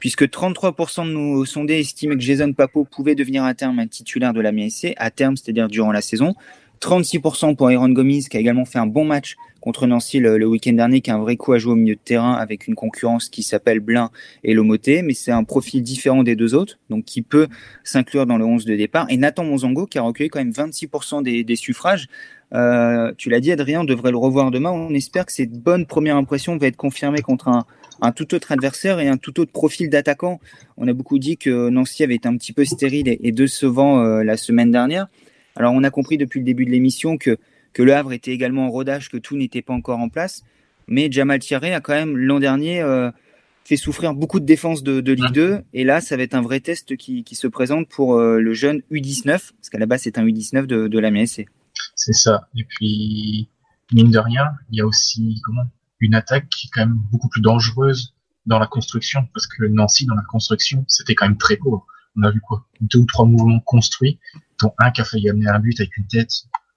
[0.00, 4.32] puisque 33% de nos sondés estimaient que Jason Papo pouvait devenir à terme un titulaire
[4.32, 6.34] de la MSC, à terme, c'est-à-dire durant la saison.
[6.80, 10.46] 36% pour Aaron Gomis, qui a également fait un bon match contre Nancy le, le
[10.46, 12.74] week-end dernier, qui a un vrai coup à jouer au milieu de terrain avec une
[12.74, 14.10] concurrence qui s'appelle Blin
[14.42, 17.48] et Lomoté, mais c'est un profil différent des deux autres, donc qui peut
[17.84, 19.06] s'inclure dans le 11 de départ.
[19.10, 22.08] Et Nathan Monzango, qui a recueilli quand même 26% des, des suffrages.
[22.52, 24.70] Euh, tu l'as dit, Adrien, on devrait le revoir demain.
[24.70, 27.64] On espère que cette bonne première impression va être confirmée contre un,
[28.00, 30.40] un tout autre adversaire et un tout autre profil d'attaquant.
[30.76, 34.02] On a beaucoup dit que Nancy avait été un petit peu stérile et, et décevant
[34.02, 35.08] euh, la semaine dernière.
[35.56, 37.36] Alors on a compris depuis le début de l'émission que,
[37.72, 40.42] que le Havre était également en rodage, que tout n'était pas encore en place.
[40.86, 43.10] Mais Jamal Thierry a quand même l'an dernier euh,
[43.64, 45.62] fait souffrir beaucoup de défense de, de, Ligue 2.
[45.72, 48.54] Et là, ça va être un vrai test qui, qui se présente pour euh, le
[48.54, 51.46] jeune U19, parce qu'à la base c'est un U19 de, de la MSC.
[51.94, 52.48] C'est ça.
[52.56, 53.48] Et puis,
[53.92, 55.40] mine de rien, il y a aussi
[56.00, 58.14] une attaque qui est quand même beaucoup plus dangereuse
[58.46, 61.86] dans la construction, parce que Nancy, dans la construction, c'était quand même très pauvre.
[62.16, 62.66] On a vu quoi?
[62.80, 64.18] Deux ou trois mouvements construits
[64.60, 66.32] dont un qui a failli amener un but avec une tête.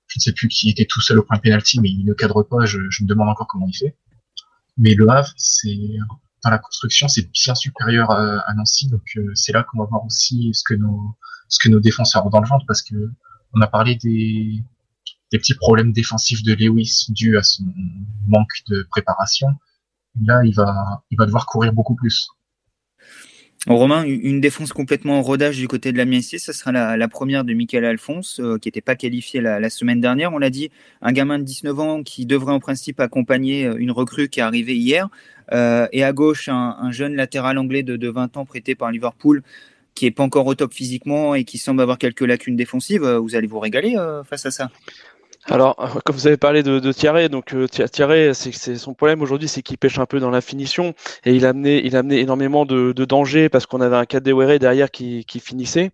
[0.08, 2.14] Je ne sais plus qui était tout seul au point de pénalty, mais il ne
[2.14, 2.66] cadre pas.
[2.66, 3.98] Je, me demande encore comment il fait.
[4.78, 5.98] Mais le Havre, c'est
[6.44, 8.90] dans la construction, c'est bien supérieur à, à Nancy.
[8.90, 11.16] Donc euh, c'est là qu'on va voir aussi ce que nos
[11.48, 12.96] ce que nos défenseurs ont dans le ventre, parce que
[13.54, 14.64] on a parlé des
[15.32, 17.64] des petits problèmes défensifs de Lewis dus à son
[18.28, 19.48] manque de préparation.
[20.22, 22.28] Là, il va il va devoir courir beaucoup plus.
[23.68, 27.46] Romain, une défense complètement en rodage du côté de la MSC, ça sera la, première
[27.46, 30.34] de Michael Alphonse, euh, qui n'était pas qualifié la, semaine dernière.
[30.34, 30.70] On l'a dit,
[31.02, 34.44] un gamin de 19 ans qui devrait en principe accompagner euh, une recrue qui est
[34.44, 35.08] arrivée hier.
[35.54, 38.92] Euh, et à gauche, un, un, jeune latéral anglais de, de 20 ans prêté par
[38.92, 39.44] Liverpool,
[39.96, 43.06] qui est pas encore au top physiquement et qui semble avoir quelques lacunes défensives.
[43.06, 43.96] Vous allez vous régaler
[44.26, 44.72] face à ça?
[45.50, 45.76] Alors,
[46.06, 49.62] comme vous avez parlé de, de Thierry, donc euh, Thierry, c'est son problème aujourd'hui, c'est
[49.62, 50.94] qu'il pêche un peu dans la finition
[51.26, 54.58] et il a amené, il a énormément de, de danger parce qu'on avait un Kadewere
[54.58, 55.92] derrière qui, finissait.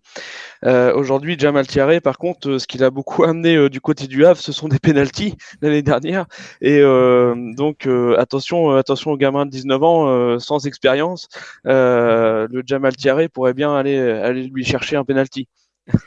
[0.64, 4.06] Euh, aujourd'hui, Jamal Thierry, par contre, euh, ce qu'il a beaucoup amené euh, du côté
[4.06, 6.26] du Havre, ce sont des pénalties l'année dernière.
[6.60, 11.28] Et euh, donc, attention, attention aux gamins de 19 ans sans expérience.
[11.64, 15.48] le Jamal Thierry pourrait bien aller, aller lui chercher un pénalty.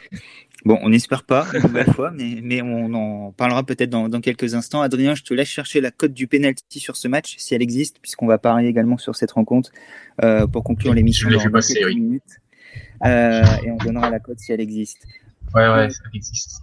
[0.65, 4.21] Bon, on n'espère pas une nouvelle fois, mais, mais on en parlera peut-être dans, dans,
[4.21, 4.81] quelques instants.
[4.81, 7.99] Adrien, je te laisse chercher la cote du penalty sur ce match, si elle existe,
[8.01, 9.71] puisqu'on va parler également sur cette rencontre
[10.23, 11.99] euh, pour conclure l'émission dans passer, quelques oui.
[11.99, 12.39] minutes.
[13.05, 15.05] Euh, et on donnera la cote si elle existe.
[15.53, 16.61] Ouais, ouais, ça existe.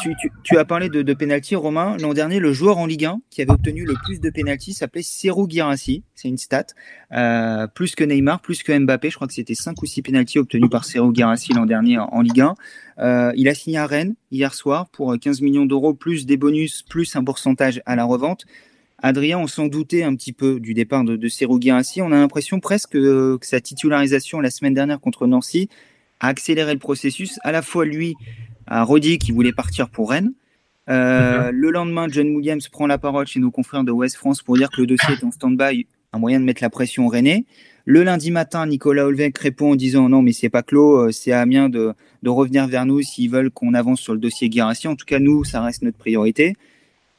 [0.00, 1.96] Tu, tu, as parlé de, de penalty, Romain.
[1.98, 5.02] L'an dernier, le joueur en Ligue 1 qui avait obtenu le plus de penalty s'appelait
[5.02, 6.02] Serou Girassi.
[6.14, 6.66] C'est une stat.
[7.12, 9.10] Euh, plus que Neymar, plus que Mbappé.
[9.10, 12.20] Je crois que c'était 5 ou 6 penalty obtenus par Serou Girassi l'an dernier en,
[12.20, 12.54] Ligue 1.
[12.98, 16.82] Euh, il a signé à Rennes hier soir pour 15 millions d'euros, plus des bonus,
[16.82, 18.44] plus un pourcentage à la revente.
[19.02, 22.02] Adrien, on s'en doutait un petit peu du départ de, de Serou Girassi.
[22.02, 25.68] On a l'impression presque que, que sa titularisation la semaine dernière contre Nancy
[26.20, 27.38] a accéléré le processus.
[27.42, 28.14] À la fois lui
[28.66, 30.32] à Rodi qui voulait partir pour Rennes.
[30.90, 31.50] Euh, mm -hmm.
[31.50, 34.68] Le lendemain, John Williams prend la parole chez nos confrères de West France pour dire
[34.70, 37.44] que le dossier est en stand-by, un moyen de mettre la pression au Rennais.
[37.86, 41.40] Le lundi matin, Nicolas Olvec répond en disant non, mais c'est pas clos, c'est à
[41.40, 44.88] Amiens de, de revenir vers nous s'ils veulent qu'on avance sur le dossier Guérassi.
[44.88, 46.54] En tout cas, nous, ça reste notre priorité.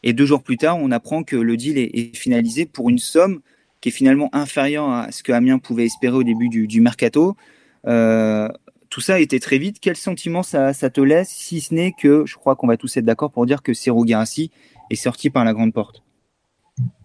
[0.01, 2.97] Et deux jours plus tard, on apprend que le deal est, est finalisé pour une
[2.99, 3.41] somme
[3.79, 7.35] qui est finalement inférieure à ce que Amiens pouvait espérer au début du, du mercato.
[7.87, 8.49] Euh,
[8.95, 9.79] tout ça a été très vite.
[9.81, 13.03] Quel sentiment ça, te laisse, si ce n'est que je crois qu'on va tous être
[13.03, 14.51] d'accord pour dire que Serou Garassi
[14.89, 16.01] est sorti par la grande porte?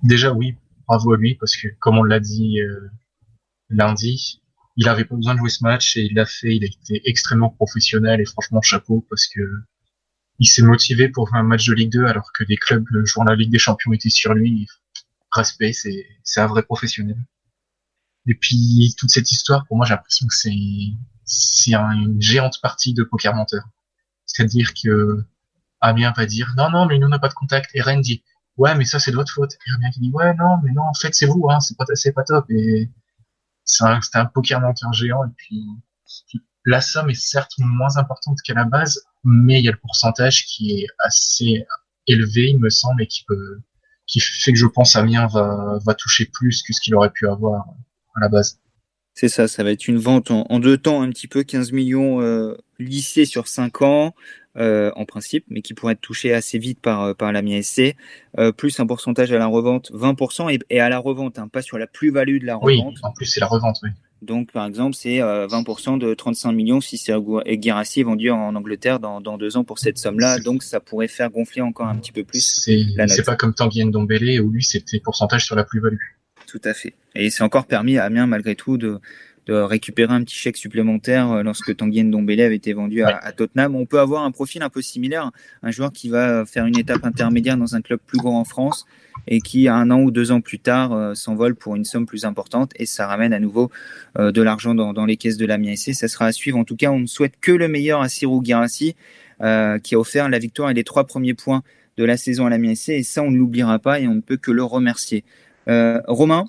[0.05, 0.55] Déjà, oui,
[0.87, 2.89] bravo à lui, parce que comme on l'a dit euh,
[3.71, 4.41] lundi,
[4.77, 6.55] il avait pas besoin de jouer ce match et il l'a fait.
[6.55, 9.41] Il a été extrêmement professionnel et franchement chapeau parce que
[10.39, 13.35] il s'est motivé pour un match de Ligue 2 alors que des clubs jouant la
[13.35, 14.69] Ligue des Champions étaient sur lui.
[15.33, 17.17] Respect, c'est un vrai professionnel.
[18.27, 20.51] Et puis toute cette histoire, pour moi, j'ai l'impression que c'est
[21.25, 23.65] c'est une géante partie de poker menteur.
[24.27, 25.25] C'est-à-dire que
[25.81, 27.71] Amiens va dire non non mais nous on n'a pas de contact.
[27.75, 28.25] Et Rennes dit
[28.57, 29.53] ouais mais ça c'est de votre faute.
[29.67, 31.85] Et Amiens qui dit ouais non mais non en fait c'est vous hein c'est pas
[31.95, 32.47] c'est pas top.
[32.51, 32.91] Et
[33.65, 35.25] c'est un, un poker menteur géant.
[35.25, 35.65] Et puis
[36.67, 40.47] la somme est certes moins importante qu'à la base mais il y a le pourcentage
[40.47, 41.65] qui est assez
[42.07, 43.61] élevé il me semble et qui peut
[44.07, 47.29] qui fait que je pense Amiens va va toucher plus que ce qu'il aurait pu
[47.29, 47.65] avoir
[48.21, 48.59] à la base.
[49.15, 52.23] C'est ça, ça va être une vente en, deux temps, un petit peu 15 millions
[52.23, 54.15] euh, lissés sur 5 ans,
[54.57, 57.95] euh, en principe, mais qui pourrait être touché assez vite par, euh, par la MISC,
[58.37, 61.79] euh, plus un pourcentage à la revente, 20%, et, à la revente, hein, pas sur
[61.79, 62.95] la plus-value de la revente.
[62.95, 63.91] Oui, en plus c'est la revente, oui.
[64.23, 67.15] Donc, par exemple, c'est 20% de 35 millions si c'est
[67.49, 70.41] Guirassi vendu en Angleterre dans, dans deux ans pour cette somme-là.
[70.41, 72.61] Donc, ça pourrait faire gonfler encore un petit peu plus.
[72.67, 75.97] C'est pas comme Tanguy Ndombele où lui, c'était pourcentage sur la plus-value.
[76.51, 76.95] Tout à fait.
[77.15, 78.99] Et c'est encore permis à Amiens, malgré tout, de,
[79.47, 83.75] de récupérer un petit chèque supplémentaire euh, lorsque Tanguy Ndombele avait été vendu à, Tottenham.
[83.75, 85.31] On peut avoir un profil un peu similaire,
[85.63, 88.85] un joueur qui va faire une étape intermédiaire dans un club plus grand en France
[89.29, 92.25] et qui, un an ou deux ans plus tard, euh, s'envole pour une somme plus
[92.25, 93.71] importante et ça ramène à nouveau
[94.19, 95.95] euh, de l'argent dans, les caisses de l'Amiens SC.
[95.95, 96.59] Ça sera à suivre.
[96.59, 98.95] En tout cas, on ne souhaite que le meilleur à Cyril Girassi,
[99.83, 101.63] qui a offert la victoire et les trois premiers points
[101.97, 104.21] de la saison à l'Amiens SC et ça, on ne l'oubliera pas et on ne
[104.21, 105.25] peut que le remercier.
[105.71, 106.47] Euh, Romain,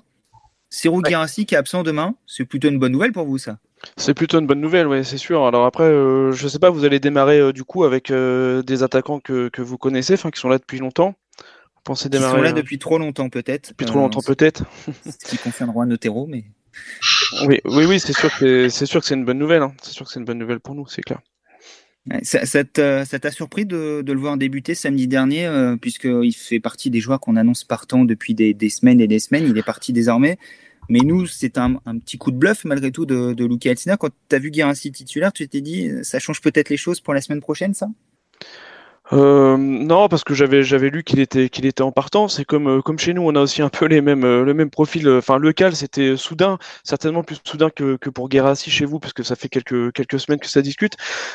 [0.68, 1.44] Cyril ouais.
[1.46, 3.58] qui est absent demain, c'est plutôt une bonne nouvelle pour vous, ça?
[3.96, 5.44] C'est plutôt une bonne nouvelle, oui, c'est sûr.
[5.44, 9.20] Alors après, euh, je sais pas, vous allez démarrer euh, du coup avec des attaquants
[9.20, 11.14] que, vous connaissez, enfin qui sont là depuis longtemps.
[11.38, 13.70] Vous pensez démarrer Ils sont là depuis trop longtemps, peut-être.
[13.70, 14.64] Depuis trop longtemps, peut-être.
[15.04, 16.44] Ce qui concerne Juan Otero, mais.
[17.46, 19.62] Oui, oui, oui, c'est sûr que c'est sûr que c'est une bonne nouvelle.
[19.62, 19.74] Hein.
[19.82, 21.20] C'est sûr que c'est une bonne nouvelle pour nous, c'est clair.
[22.22, 27.20] Ça, t'a surpris de, le voir débuter samedi dernier, euh, puisqu'il fait partie des joueurs
[27.20, 29.46] qu'on annonce partant depuis des, semaines et des semaines.
[29.48, 30.38] Il est parti désormais.
[30.88, 34.36] Mais nous, c'est un, petit coup de bluff malgré tout de, de Luca Quand tu
[34.36, 37.40] as vu Guérinci titulaire, tu t'es dit, ça change peut-être les choses pour la semaine
[37.40, 37.88] prochaine, ça?
[39.12, 42.38] Euh, non, parce que j'avais j'avais lu qu'il était qu'il était en partance.
[42.38, 44.54] Et comme euh, comme chez nous, on a aussi un peu les mêmes euh, le
[44.54, 45.08] même profil.
[45.08, 49.12] Enfin, le cal c'était soudain, certainement plus soudain que, que pour Guérassi chez vous, parce
[49.12, 50.94] que ça fait quelques quelques semaines que ça discute.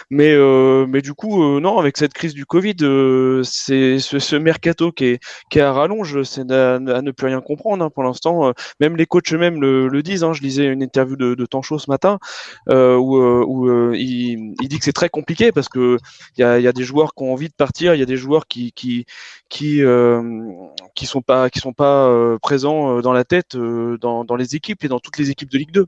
[0.10, 0.36] Mais
[0.88, 2.78] mais du coup, non, avec cette crise du Covid,
[3.44, 7.42] c'est ce, ce, mercato qui est qui est à rallonge, c'est à, ne plus rien
[7.42, 8.54] comprendre hein, pour l'instant.
[8.80, 10.24] Même les coachs eux-mêmes le, le, disent.
[10.24, 10.34] Hein.
[10.34, 12.18] Je lisais une interview de, de Tancho ce matin
[12.68, 15.98] où où il, il dit que c'est très compliqué parce que
[16.38, 17.66] il y a, y a des joueurs qui ont envie de partir.
[17.80, 19.06] Il y a des joueurs qui qui
[19.49, 20.21] qui euh,
[21.03, 24.84] sont pas qui sont pas euh, présents euh, dans la tête dans, dans les équipes
[24.84, 25.86] et dans toutes les équipes de Ligue 2.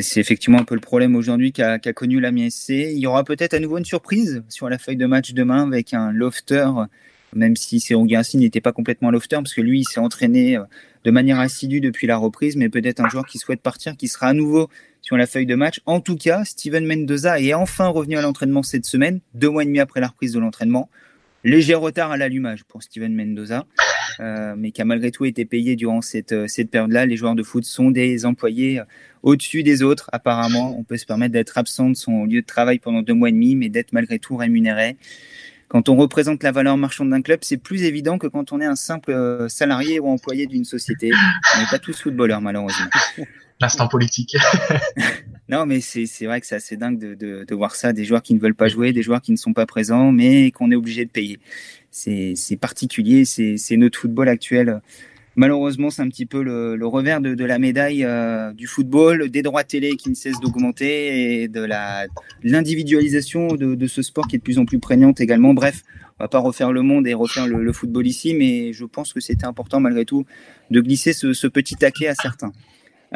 [0.00, 2.70] C'est effectivement un peu le problème aujourd'hui qu'a connu la SC.
[2.70, 5.92] Il y aura peut-être à nouveau une surprise sur la feuille de match demain avec
[5.92, 6.68] un lofter,
[7.34, 10.58] même si Serungassi n'était pas complètement lofter, parce que lui, il s'est entraîné
[11.04, 14.28] de manière assidue depuis la reprise, mais peut-être un joueur qui souhaite partir, qui sera
[14.28, 14.68] à nouveau
[15.04, 15.80] sur la feuille de match.
[15.84, 19.66] En tout cas, Steven Mendoza est enfin revenu à l'entraînement cette semaine, deux mois et
[19.66, 20.88] demi après la reprise de l'entraînement.
[21.44, 23.66] Léger retard à l'allumage pour Steven Mendoza,
[24.20, 27.04] euh, mais qui a malgré tout été payé durant cette, euh, période-là.
[27.04, 28.84] Les joueurs de foot sont des employés euh,
[29.22, 30.74] au-dessus des autres, apparemment.
[30.78, 33.32] On peut se permettre d'être absent de son lieu de travail pendant deux mois et
[33.32, 34.96] demi, mais d'être malgré tout rémunéré.
[35.74, 38.64] Quand on représente la valeur marchande d'un club, c'est plus évident que quand on est
[38.64, 41.10] un simple salarié ou employé d'une société.
[41.56, 42.86] On n'est pas tous footballeurs, malheureusement.
[43.60, 44.36] L'instant politique.
[45.48, 48.22] non, mais c'est vrai que c'est assez dingue de, de, de, voir ça, des joueurs
[48.22, 50.76] qui ne veulent pas jouer, des joueurs qui ne sont pas présents, mais qu'on est
[50.76, 51.40] obligé de payer.
[51.90, 54.80] C'est particulier, c'est notre football actuel.
[55.36, 59.64] Malheureusement, c'est un petit peu le, revers de, la médaille euh, du football, des droits
[59.64, 61.66] télé qui ne cessent d'augmenter et de
[62.42, 65.54] l'individualisation de, ce sport qui est de plus en plus prégnante également.
[65.54, 65.82] Bref,
[66.18, 69.20] on va pas refaire le monde et refaire le, football ici, mais je pense que
[69.20, 70.24] c'était important malgré tout
[70.70, 72.52] de glisser ce, petit taquet à certains.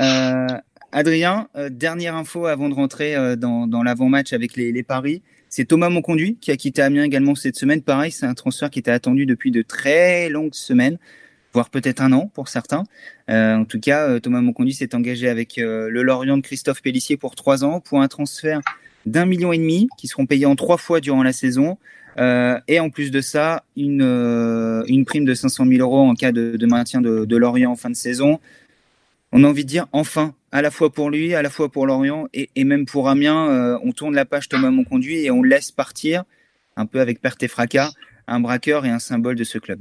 [0.00, 0.46] Euh,
[0.90, 5.22] Adrien, euh, dernière info avant de rentrer dans, dans l'avant-match avec les, les paris.
[5.50, 7.83] C'est Thomas Monconduit qui a quitté Amiens également cette semaine.
[7.83, 10.98] Pareil, c'est un transfert qui était attendu depuis de très longues semaines,
[11.52, 12.84] voire peut-être un an pour certains.
[13.30, 17.34] Euh, en tout cas, Thomas Monconduit s'est engagé avec le Lorient de Christophe Pellissier pour
[17.34, 18.61] trois ans pour un transfert
[19.06, 21.78] d'un million et demi qui seront payés en trois fois durant la saison.
[22.18, 26.66] Euh, et en plus de ça, une, prime de 500 000 euros en cas de,
[26.66, 28.40] maintien de, Lorient en fin de saison
[29.30, 31.87] on a envie de dire enfin, à la fois pour lui, à la fois pour
[31.87, 35.70] Lorient et, même pour Amiens, euh, on tourne la page Thomas Monconduit et on laisse
[35.70, 36.24] partir,
[36.76, 37.90] un peu avec perte et fracas,
[38.26, 39.80] un braqueur et un symbole de ce club.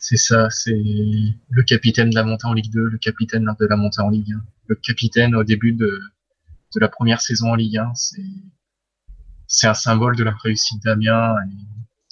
[0.00, 3.76] C'est ça, c'est le capitaine de la montée en Ligue 2, le capitaine de la
[3.76, 6.00] montée en Ligue 1, le capitaine au début de,
[6.74, 7.92] la première saison en Ligue 1.
[9.46, 11.34] C'est un symbole de la réussite d'Amiens.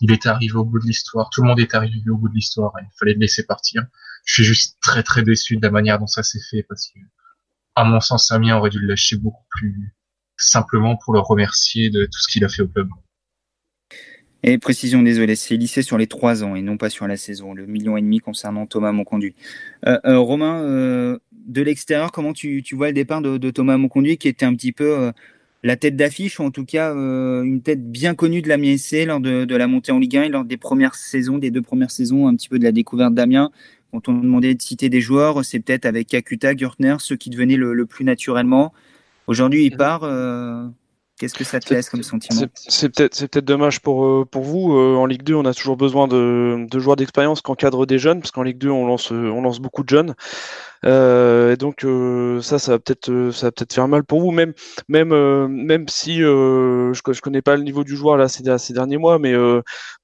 [0.01, 1.31] Il est arrivé au bout de l'histoire.
[1.31, 2.73] Tout le monde est arrivé au bout de l'histoire.
[2.81, 3.87] Il fallait le laisser partir
[4.29, 7.01] je suis juste très très déçu de la manière dont ça s'est fait parce que
[7.75, 9.95] à mon sens, Amiens aurait dû le lâcher beaucoup plus
[10.37, 12.91] simplement pour le remercier de tout ce qu'il a fait au club.
[14.45, 17.55] Et précision, désolé, c'est lycée sur les trois ans et non pas sur la saison.
[17.55, 19.35] Le million et demi concernant Thomas Monconduit.
[19.87, 23.77] Euh, euh, Romain, euh, de l'extérieur, comment tu, tu, vois le départ de, de, Thomas
[23.77, 25.13] Monconduit qui était un petit peu
[25.65, 29.19] la tête d'affiche ou en tout cas une tête bien connue de l'Amiens SC lors
[29.19, 31.91] de, de, la montée en Ligue 1 et lors des premières saisons, des deux premières
[31.91, 33.51] saisons, un petit peu de la découverte d'Amiens.
[33.91, 37.57] Quand on demandait de citer des joueurs, c'est peut-être avec Kakuta, Gürtner, ceux qui devenaient
[37.57, 38.73] le, le plus naturellement.
[39.27, 40.05] Aujourd'hui, il part.
[41.19, 44.45] Qu'est-ce que ça te laisse comme sentiment C'est peut-être c'est peut-être dommage pour euh, pour
[44.45, 44.77] vous.
[44.77, 47.99] Euh, en Ligue 2, on a toujours besoin de, de joueurs d'expérience qui encadrent des
[47.99, 50.15] jeunes, parce qu'en Ligue 2, on lance on lance beaucoup de jeunes.
[50.85, 54.31] Euh, et donc euh, ça, ça va peut-être ça va peut-être faire mal pour vous,
[54.31, 54.53] même
[54.89, 55.09] même
[55.49, 59.19] même si je je connais pas le niveau du joueur là ces, ces derniers mois,
[59.19, 59.35] mais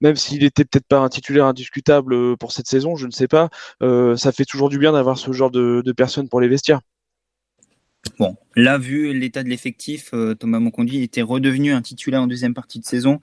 [0.00, 3.50] même s'il était peut-être pas un titulaire indiscutable pour cette saison, je ne sais pas.
[3.80, 6.80] ça fait toujours du bien d'avoir ce genre de, de personnes pour les vestiaires.
[8.18, 12.54] Bon, là, vu l'état de l'effectif, euh, Thomas Monconduit était redevenu un titulaire en deuxième
[12.54, 13.20] partie de saison.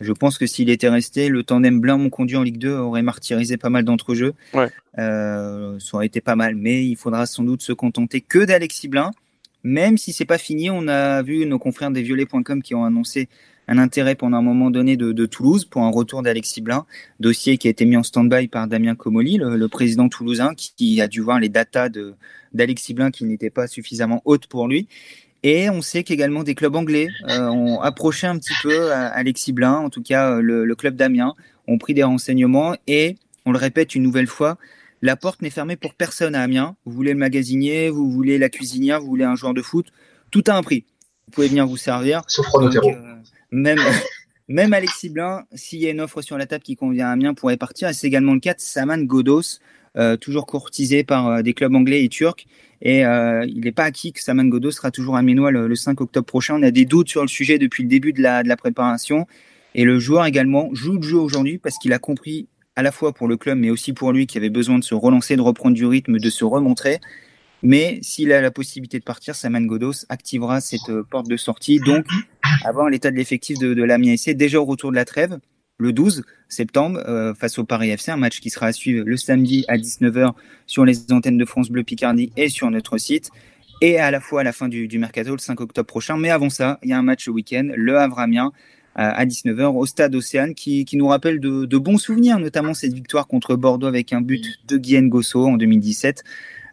[0.00, 3.70] Je pense que s'il était resté, le tandem Blin-Monconduit en Ligue 2 aurait martyrisé pas
[3.70, 4.34] mal d'entre-jeux.
[4.52, 4.68] Ouais.
[4.98, 8.88] Euh, ça aurait été pas mal, mais il faudra sans doute se contenter que d'Alexis
[8.88, 9.12] Blin.
[9.62, 13.28] Même si c'est pas fini, on a vu nos confrères des violets.com qui ont annoncé
[13.68, 16.86] un intérêt pendant un moment donné de, de Toulouse pour un retour d'Alexis Blin,
[17.20, 20.74] dossier qui a été mis en stand-by par Damien Comoli, le, le président toulousain, qui,
[20.76, 21.88] qui, a dû voir les datas
[22.52, 24.88] d'Alexis Blin qui n'étaient pas suffisamment hautes pour lui.
[25.42, 29.74] Et on sait qu'également des clubs anglais euh, ont approché un petit peu Alexis Blin,
[29.74, 31.34] en tout cas le, le club d'Amiens,
[31.68, 34.58] ont pris des renseignements et on le répète une nouvelle fois,
[35.02, 36.76] la porte n'est fermée pour personne à Amiens.
[36.86, 39.88] Vous voulez le magasinier, vous voulez la cuisinière, vous voulez un joueur de foot,
[40.30, 40.86] tout a un prix.
[41.26, 42.22] Vous pouvez venir vous servir.
[42.26, 43.13] Sauf euh,
[44.48, 47.34] même, Alexis Blin, s'il y a une offre sur la table qui convient à Amiens,
[47.34, 47.94] pourrait partir.
[47.94, 49.60] C'est également le cas de Saman Godos,
[49.96, 52.46] euh, toujours courtisé par euh, des clubs anglais et turcs.
[52.82, 55.74] Et euh, il n'est pas acquis que Saman Godos sera toujours à Ménois le, le,
[55.74, 56.56] 5 octobre prochain.
[56.58, 59.26] On a des doutes sur le sujet depuis le début de la, de la préparation.
[59.74, 63.12] Et le joueur également joue le jeu aujourd'hui parce qu'il a compris à la fois
[63.12, 65.74] pour le club, mais aussi pour lui qui avait besoin de se relancer, de reprendre
[65.74, 67.00] du rythme, de se remontrer.
[67.64, 71.80] Mais s'il a la possibilité de partir, Saman Godos activera cette euh, porte de sortie.
[71.80, 72.04] Donc,
[72.62, 75.38] avant l'état de l'effectif de, de l'Amiens SC, déjà au retour de la trêve,
[75.78, 79.16] le 12 septembre, euh, face au Paris FC, un match qui sera à suivre le
[79.16, 80.32] samedi à 19h
[80.66, 83.30] sur les antennes de France Bleu Picardie et sur notre site.
[83.80, 86.18] Et à la fois à la fin du, mercato, le 5 octobre prochain.
[86.18, 88.52] Mais avant ça, il y a un match le week-end, le Havre-Amiens,
[88.94, 93.26] à 19h au stade Océane qui, nous rappelle de, de, bons souvenirs, notamment cette victoire
[93.26, 96.22] contre Bordeaux avec un but de Guillaume Gosso en 2017.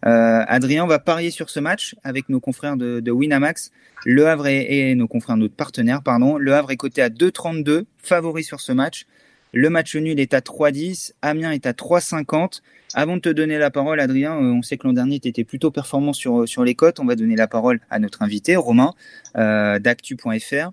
[0.06, 3.72] Euh, Adrien, va parier sur ce match avec nos confrères de, Winamax.
[4.06, 6.38] Le Havre et nos confrères, notre partenaire, pardon.
[6.38, 9.06] Le Havre est coté à 2,32, favori sur ce match.
[9.54, 11.14] Le match nul est à 3,10.
[11.22, 12.62] Amiens est à 3,50.
[12.94, 15.44] Avant de te donner la parole, Adrien, euh, on sait que l'an dernier, tu étais
[15.44, 17.00] plutôt performant sur, sur les cotes.
[17.00, 18.94] On va donner la parole à notre invité, Romain,
[19.36, 20.72] euh, d'actu.fr.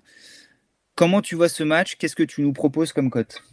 [0.95, 1.95] Comment tu vois ce match?
[1.97, 3.43] Qu'est-ce que tu nous proposes comme cote?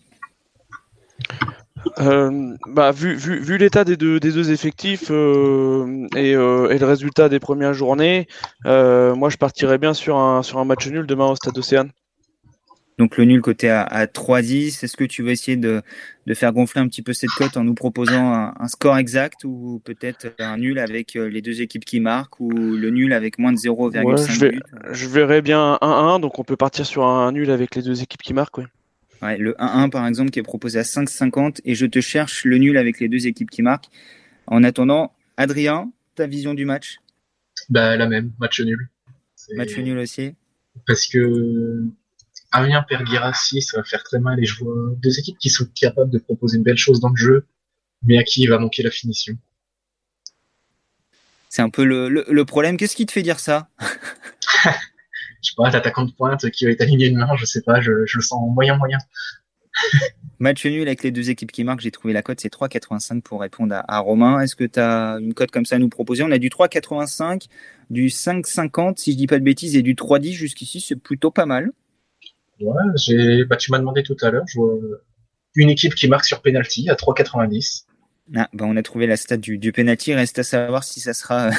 [1.98, 6.78] Euh, bah, vu, vu, vu l'état des deux, des deux effectifs euh, et, euh, et,
[6.78, 8.26] le résultat des premières journées,
[8.64, 11.90] moi je partirais bien sur un, sur un match nul demain au Stade Océane.
[12.98, 15.82] Donc le nul côté à, à 3-10, est-ce que tu veux essayer de,
[16.26, 19.44] de, faire gonfler un petit peu cette cote en nous proposant un, un score exact
[19.44, 23.52] ou peut-être un nul avec les deux équipes qui marquent ou le nul avec moins
[23.52, 24.58] de 0,5 ouais, je, vais,
[24.92, 28.22] je verrais bien 1-1, donc on peut partir sur un nul avec les deux équipes
[28.22, 28.58] qui marquent.
[28.58, 28.64] Oui.
[29.22, 32.58] Ouais, le 1-1 par exemple qui est proposé à 5,50 et je te cherche le
[32.58, 33.88] nul avec les deux équipes qui marquent.
[34.46, 36.98] En attendant, Adrien, ta vision du match?
[37.68, 38.88] Bah, La même, match nul.
[39.56, 40.34] Match nul aussi
[40.86, 41.84] Parce que
[42.52, 46.10] Amiens perd ça va faire très mal et je vois deux équipes qui sont capables
[46.10, 47.46] de proposer une belle chose dans le jeu,
[48.02, 49.36] mais à qui il va manquer la finition.
[51.48, 52.76] C'est un peu le, le, le problème.
[52.76, 53.68] Qu'est-ce qui te fait dire ça?
[55.42, 57.80] je sais pas, l'attaquant de pointe qui va être aligné une main, je sais pas,
[57.80, 58.98] je, je le sens moyen moyen.
[60.38, 63.40] Match nul avec les deux équipes qui marquent, j'ai trouvé la cote, c'est 3,85 pour
[63.40, 64.40] répondre à, à Romain.
[64.40, 66.22] Est-ce que tu as une cote comme ça à nous proposer?
[66.24, 67.46] On a du 3,85,
[67.90, 71.46] du 5,50 si je dis pas de bêtises et du 3,10 jusqu'ici, c'est plutôt pas
[71.46, 71.70] mal.
[72.60, 74.78] Ouais, j'ai, bah, tu m'as demandé tout à l'heure, je vois
[75.54, 77.84] une équipe qui marque sur penalty à 3,90.
[78.34, 81.14] Ah, bah on a trouvé la stat du, du penalty, reste à savoir si ça
[81.14, 81.50] sera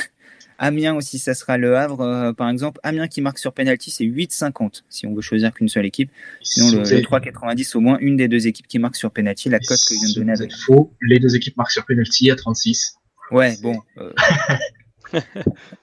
[0.58, 2.80] Amiens aussi, ça sera le Havre, euh, par exemple.
[2.84, 6.12] Amiens qui marque sur penalty, c'est 8,50 si on veut choisir qu'une seule équipe.
[6.42, 9.60] Sinon, le, le 3,90 au moins, une des deux équipes qui marque sur penalty, la
[9.60, 10.54] cote que je viens de donner avec.
[10.56, 12.96] Faux, les deux équipes marquent sur penalty à 36.
[13.32, 13.82] Ouais, bon.
[15.14, 15.22] Euh...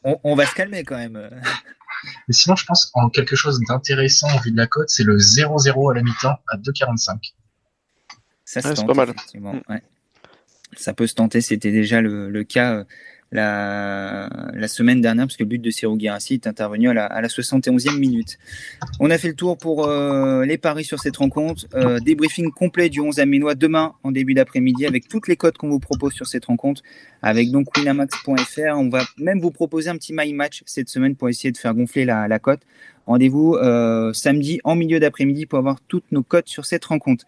[0.05, 1.19] on, on, va se calmer quand même.
[2.29, 5.17] Mais sinon, je pense en quelque chose d'intéressant en vue de la cote, c'est le
[5.17, 7.33] 0-0 à la mi-temps à 2,45.
[8.45, 9.15] Ça se ouais, tente, pas mal.
[9.69, 9.83] Ouais.
[10.77, 12.85] Ça peut se tenter, c'était déjà le, le cas.
[13.33, 14.29] La,
[14.69, 17.29] semaine dernière, parce que le but de Serou Guirassi est intervenu à la, à la
[17.29, 18.39] 71e minute.
[19.01, 21.67] On a fait le tour pour euh, les paris sur cette rencontre.
[21.75, 25.69] Euh, débriefing complet du 11 Aminois demain en début d'après-midi avec toutes les codes qu'on
[25.69, 26.83] vous propose sur cette rencontre,
[27.23, 28.77] avec donc winamax.fr.
[28.77, 31.75] On va même vous proposer un petit my match cette semaine pour essayer de faire
[31.75, 32.61] gonfler la, la cote.
[33.07, 37.27] Rendez-vous euh, samedi en milieu d'après-midi pour avoir toutes nos cotes sur cette rencontre.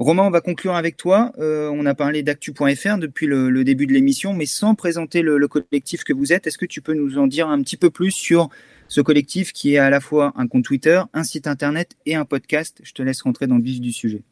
[0.00, 1.30] Romain, on va conclure avec toi.
[1.40, 6.04] Euh, on a parlé d'actu.fr depuis le, début de l'émission, mais sans présenter le, collectif
[6.04, 6.46] que vous êtes.
[6.46, 8.48] Est-ce que tu peux nous en dire un petit peu plus sur
[8.88, 12.24] ce collectif qui est à la fois un compte Twitter, un site internet et un
[12.24, 12.80] podcast?
[12.82, 14.22] Je te laisse rentrer dans le vif du sujet.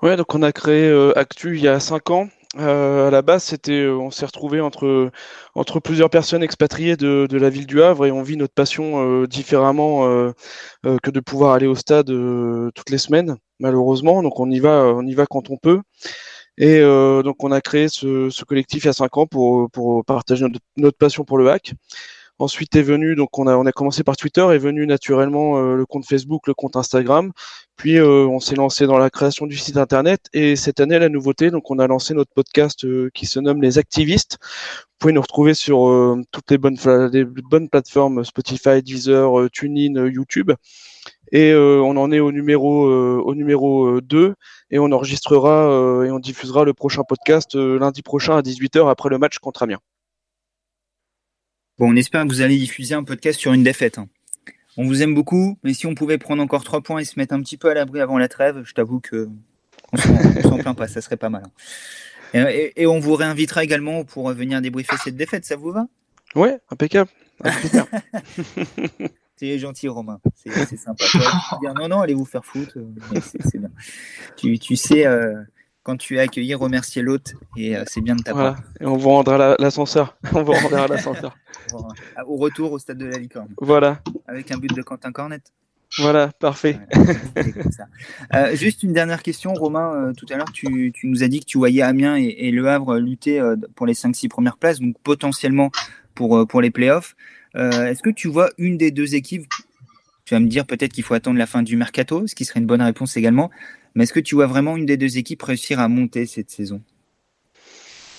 [0.00, 2.30] Ouais, donc on a créé euh, Actu il y a cinq ans.
[2.58, 5.10] Euh, à la base, c'était, on s'est retrouvé entre
[5.84, 10.32] plusieurs personnes expatriées de, la ville du Havre et on vit notre passion différemment
[10.82, 14.22] que de pouvoir aller au stade toutes les semaines, malheureusement.
[14.22, 15.80] Donc on y va, on y va quand on peut.
[16.58, 19.70] Et donc on a créé ce, collectif il y a cinq ans pour
[20.06, 20.46] partager
[20.76, 21.74] notre, passion pour le hack.
[22.38, 26.04] Ensuite est venu, donc on a, commencé par Twitter, est venu naturellement euh, le compte
[26.04, 27.32] Facebook, le compte Instagram.
[27.76, 30.20] Puis euh, on s'est lancé dans la création du site internet.
[30.34, 33.62] Et cette année, la nouveauté, donc on a lancé notre podcast euh, qui se nomme
[33.62, 34.36] Les Activistes.
[34.42, 36.78] Vous pouvez nous retrouver sur toutes les bonnes,
[37.12, 40.52] les bonnes plateformes Spotify, Deezer, TuneIn, YouTube.
[41.32, 44.34] Et on en est au numéro au numéro 2
[44.70, 49.18] et on enregistrera et on diffusera le prochain podcast lundi prochain à 18h après le
[49.18, 49.80] match contre Amiens.
[51.78, 53.98] Bon, on espère que vous allez diffuser un podcast sur une défaite.
[53.98, 54.08] Hein.
[54.78, 57.34] On vous aime beaucoup, mais si on pouvait prendre encore trois points et se mettre
[57.34, 59.28] un petit peu à l'abri avant la trêve, je t'avoue que
[59.92, 59.96] on
[60.42, 61.44] s'en plaint pas, ça serait pas mal.
[62.34, 62.46] Hein.
[62.76, 65.86] Et, on vous réinvitera également pour venir débriefer cette défaite, ça vous va?
[66.34, 67.10] Ouais, impeccable.
[69.36, 70.20] C'est gentil, Romain.
[70.34, 71.04] C'est sympa.
[71.74, 72.78] non, non, allez vous faire foutre.
[73.22, 73.70] C'est bien.
[74.36, 75.34] Tu, tu sais, euh,
[75.86, 78.56] quand tu es accueilli, remercier l'hôte et euh, c'est bien de ta part.
[78.80, 80.18] Et on vous rendra l'ascenseur.
[80.32, 81.36] on vous rendra l'ascenseur.
[82.26, 83.54] Au retour au stade de la Licorne.
[83.60, 84.00] Voilà.
[84.26, 85.42] Avec un but de Quentin Cornet.
[85.98, 86.80] Voilà, parfait.
[88.34, 89.94] Euh, juste une dernière question, Romain.
[89.94, 92.98] Euh, tout à l'heure, tu, nous as dit que tu voyais Amiens et, Le Havre
[92.98, 93.40] lutter
[93.76, 95.70] pour les 5-6 premières places, donc potentiellement
[96.14, 97.14] pour, pour les playoffs.
[97.56, 99.46] Est-ce que tu vois une des deux équipes?
[100.24, 102.60] Tu vas me dire peut-être qu'il faut attendre la fin du mercato, ce qui serait
[102.60, 103.50] une bonne réponse également.
[103.94, 106.82] Mais est-ce que tu vois vraiment une des deux équipes réussir à monter cette saison?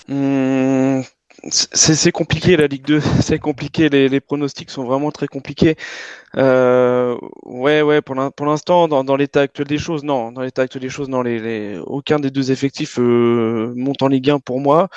[0.08, 1.02] Hmm,
[1.50, 5.76] c'est compliqué la Ligue 2, c'est compliqué, les, pronostics sont vraiment très compliqués.
[6.36, 10.48] Euh, ouais, ouais, pour l'instant, dans, l'état actuel des choses, non, non,
[11.86, 14.88] aucun des deux effectifs euh, monte en Ligue 1 pour moi.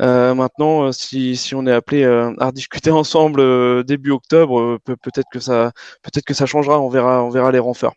[0.00, 5.72] Euh, maintenant, si, si on est appelé à discuter ensemble début octobre, peut-être que ça,
[6.02, 7.94] peut-être que ça changera, on verra, on verra les renforts.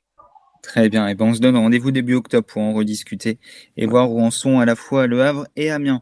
[0.63, 1.07] Très bien.
[1.07, 3.37] Et ben on se donne rendez-vous début octobre pour en rediscuter
[3.77, 6.01] et voir où en sont à la fois Le Havre et Amiens.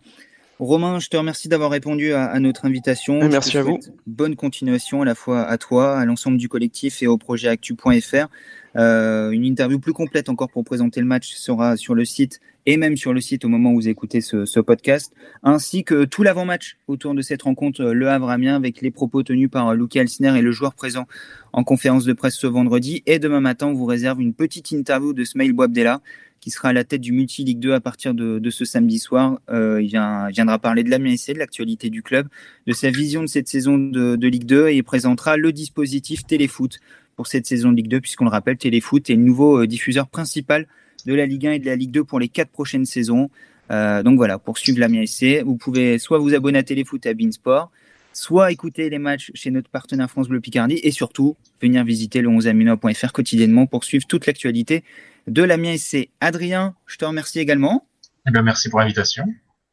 [0.60, 3.28] Romain, je te remercie d'avoir répondu à, notre invitation.
[3.28, 3.80] Merci à vous.
[4.06, 8.28] Bonne continuation à la fois à toi, à l'ensemble du collectif et au projet actu.fr.
[8.76, 12.78] Euh, une interview plus complète encore pour présenter le match sera sur le site et
[12.78, 15.14] même sur le site au moment où vous écoutez ce, podcast,
[15.44, 19.74] ainsi que tout l'avant-match autour de cette rencontre Le Havre-Amiens avec les propos tenus par
[19.74, 21.08] Lucie Alsner et le joueur présent
[21.54, 23.02] en conférence de presse ce vendredi.
[23.08, 26.02] Et demain matin, on vous réserve une petite interview de Smail Boabdella
[26.42, 29.40] qui sera à la tête du Multi Ligue 2 à partir de, ce samedi soir.
[29.50, 29.92] Euh, il,
[30.34, 32.28] viendra parler de l'Amiens de l'actualité du club,
[32.66, 36.80] de sa vision de cette saison de, Ligue 2 et présentera le dispositif Téléfoot
[37.16, 40.08] pour cette saison de Ligue 2, puisqu'on le rappelle, Téléfoot est le nouveau euh, diffuseur
[40.08, 40.68] principal
[41.06, 43.30] de la Ligue 1 et de la Ligue 2 pour les quatre prochaines saisons.
[43.72, 47.10] Euh, donc voilà, pour suivre la SC, vous pouvez soit vous abonner à Téléfoot et
[47.10, 47.72] à Beansport,
[48.14, 52.30] soit écouter les matchs chez notre partenaire France Bleu Picardie et surtout venir visiter le
[52.30, 54.84] 11aminois.fr quotidiennement pour suivre toute l'actualité
[55.28, 56.10] de la SC.
[56.20, 57.88] Adrien, je te remercie également.
[58.28, 59.26] Eh bien, merci pour l'invitation.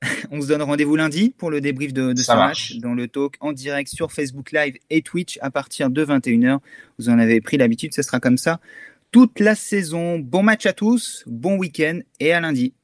[0.30, 3.52] On se donne rendez-vous lundi pour le débrief de, ce match dans le talk en
[3.52, 6.58] direct sur Facebook Live et Twitch à partir de 21h.
[6.98, 8.60] Vous en avez pris l'habitude, ce sera comme ça
[9.10, 10.18] toute la saison.
[10.18, 12.74] Bon match à tous, bon week-end et à lundi.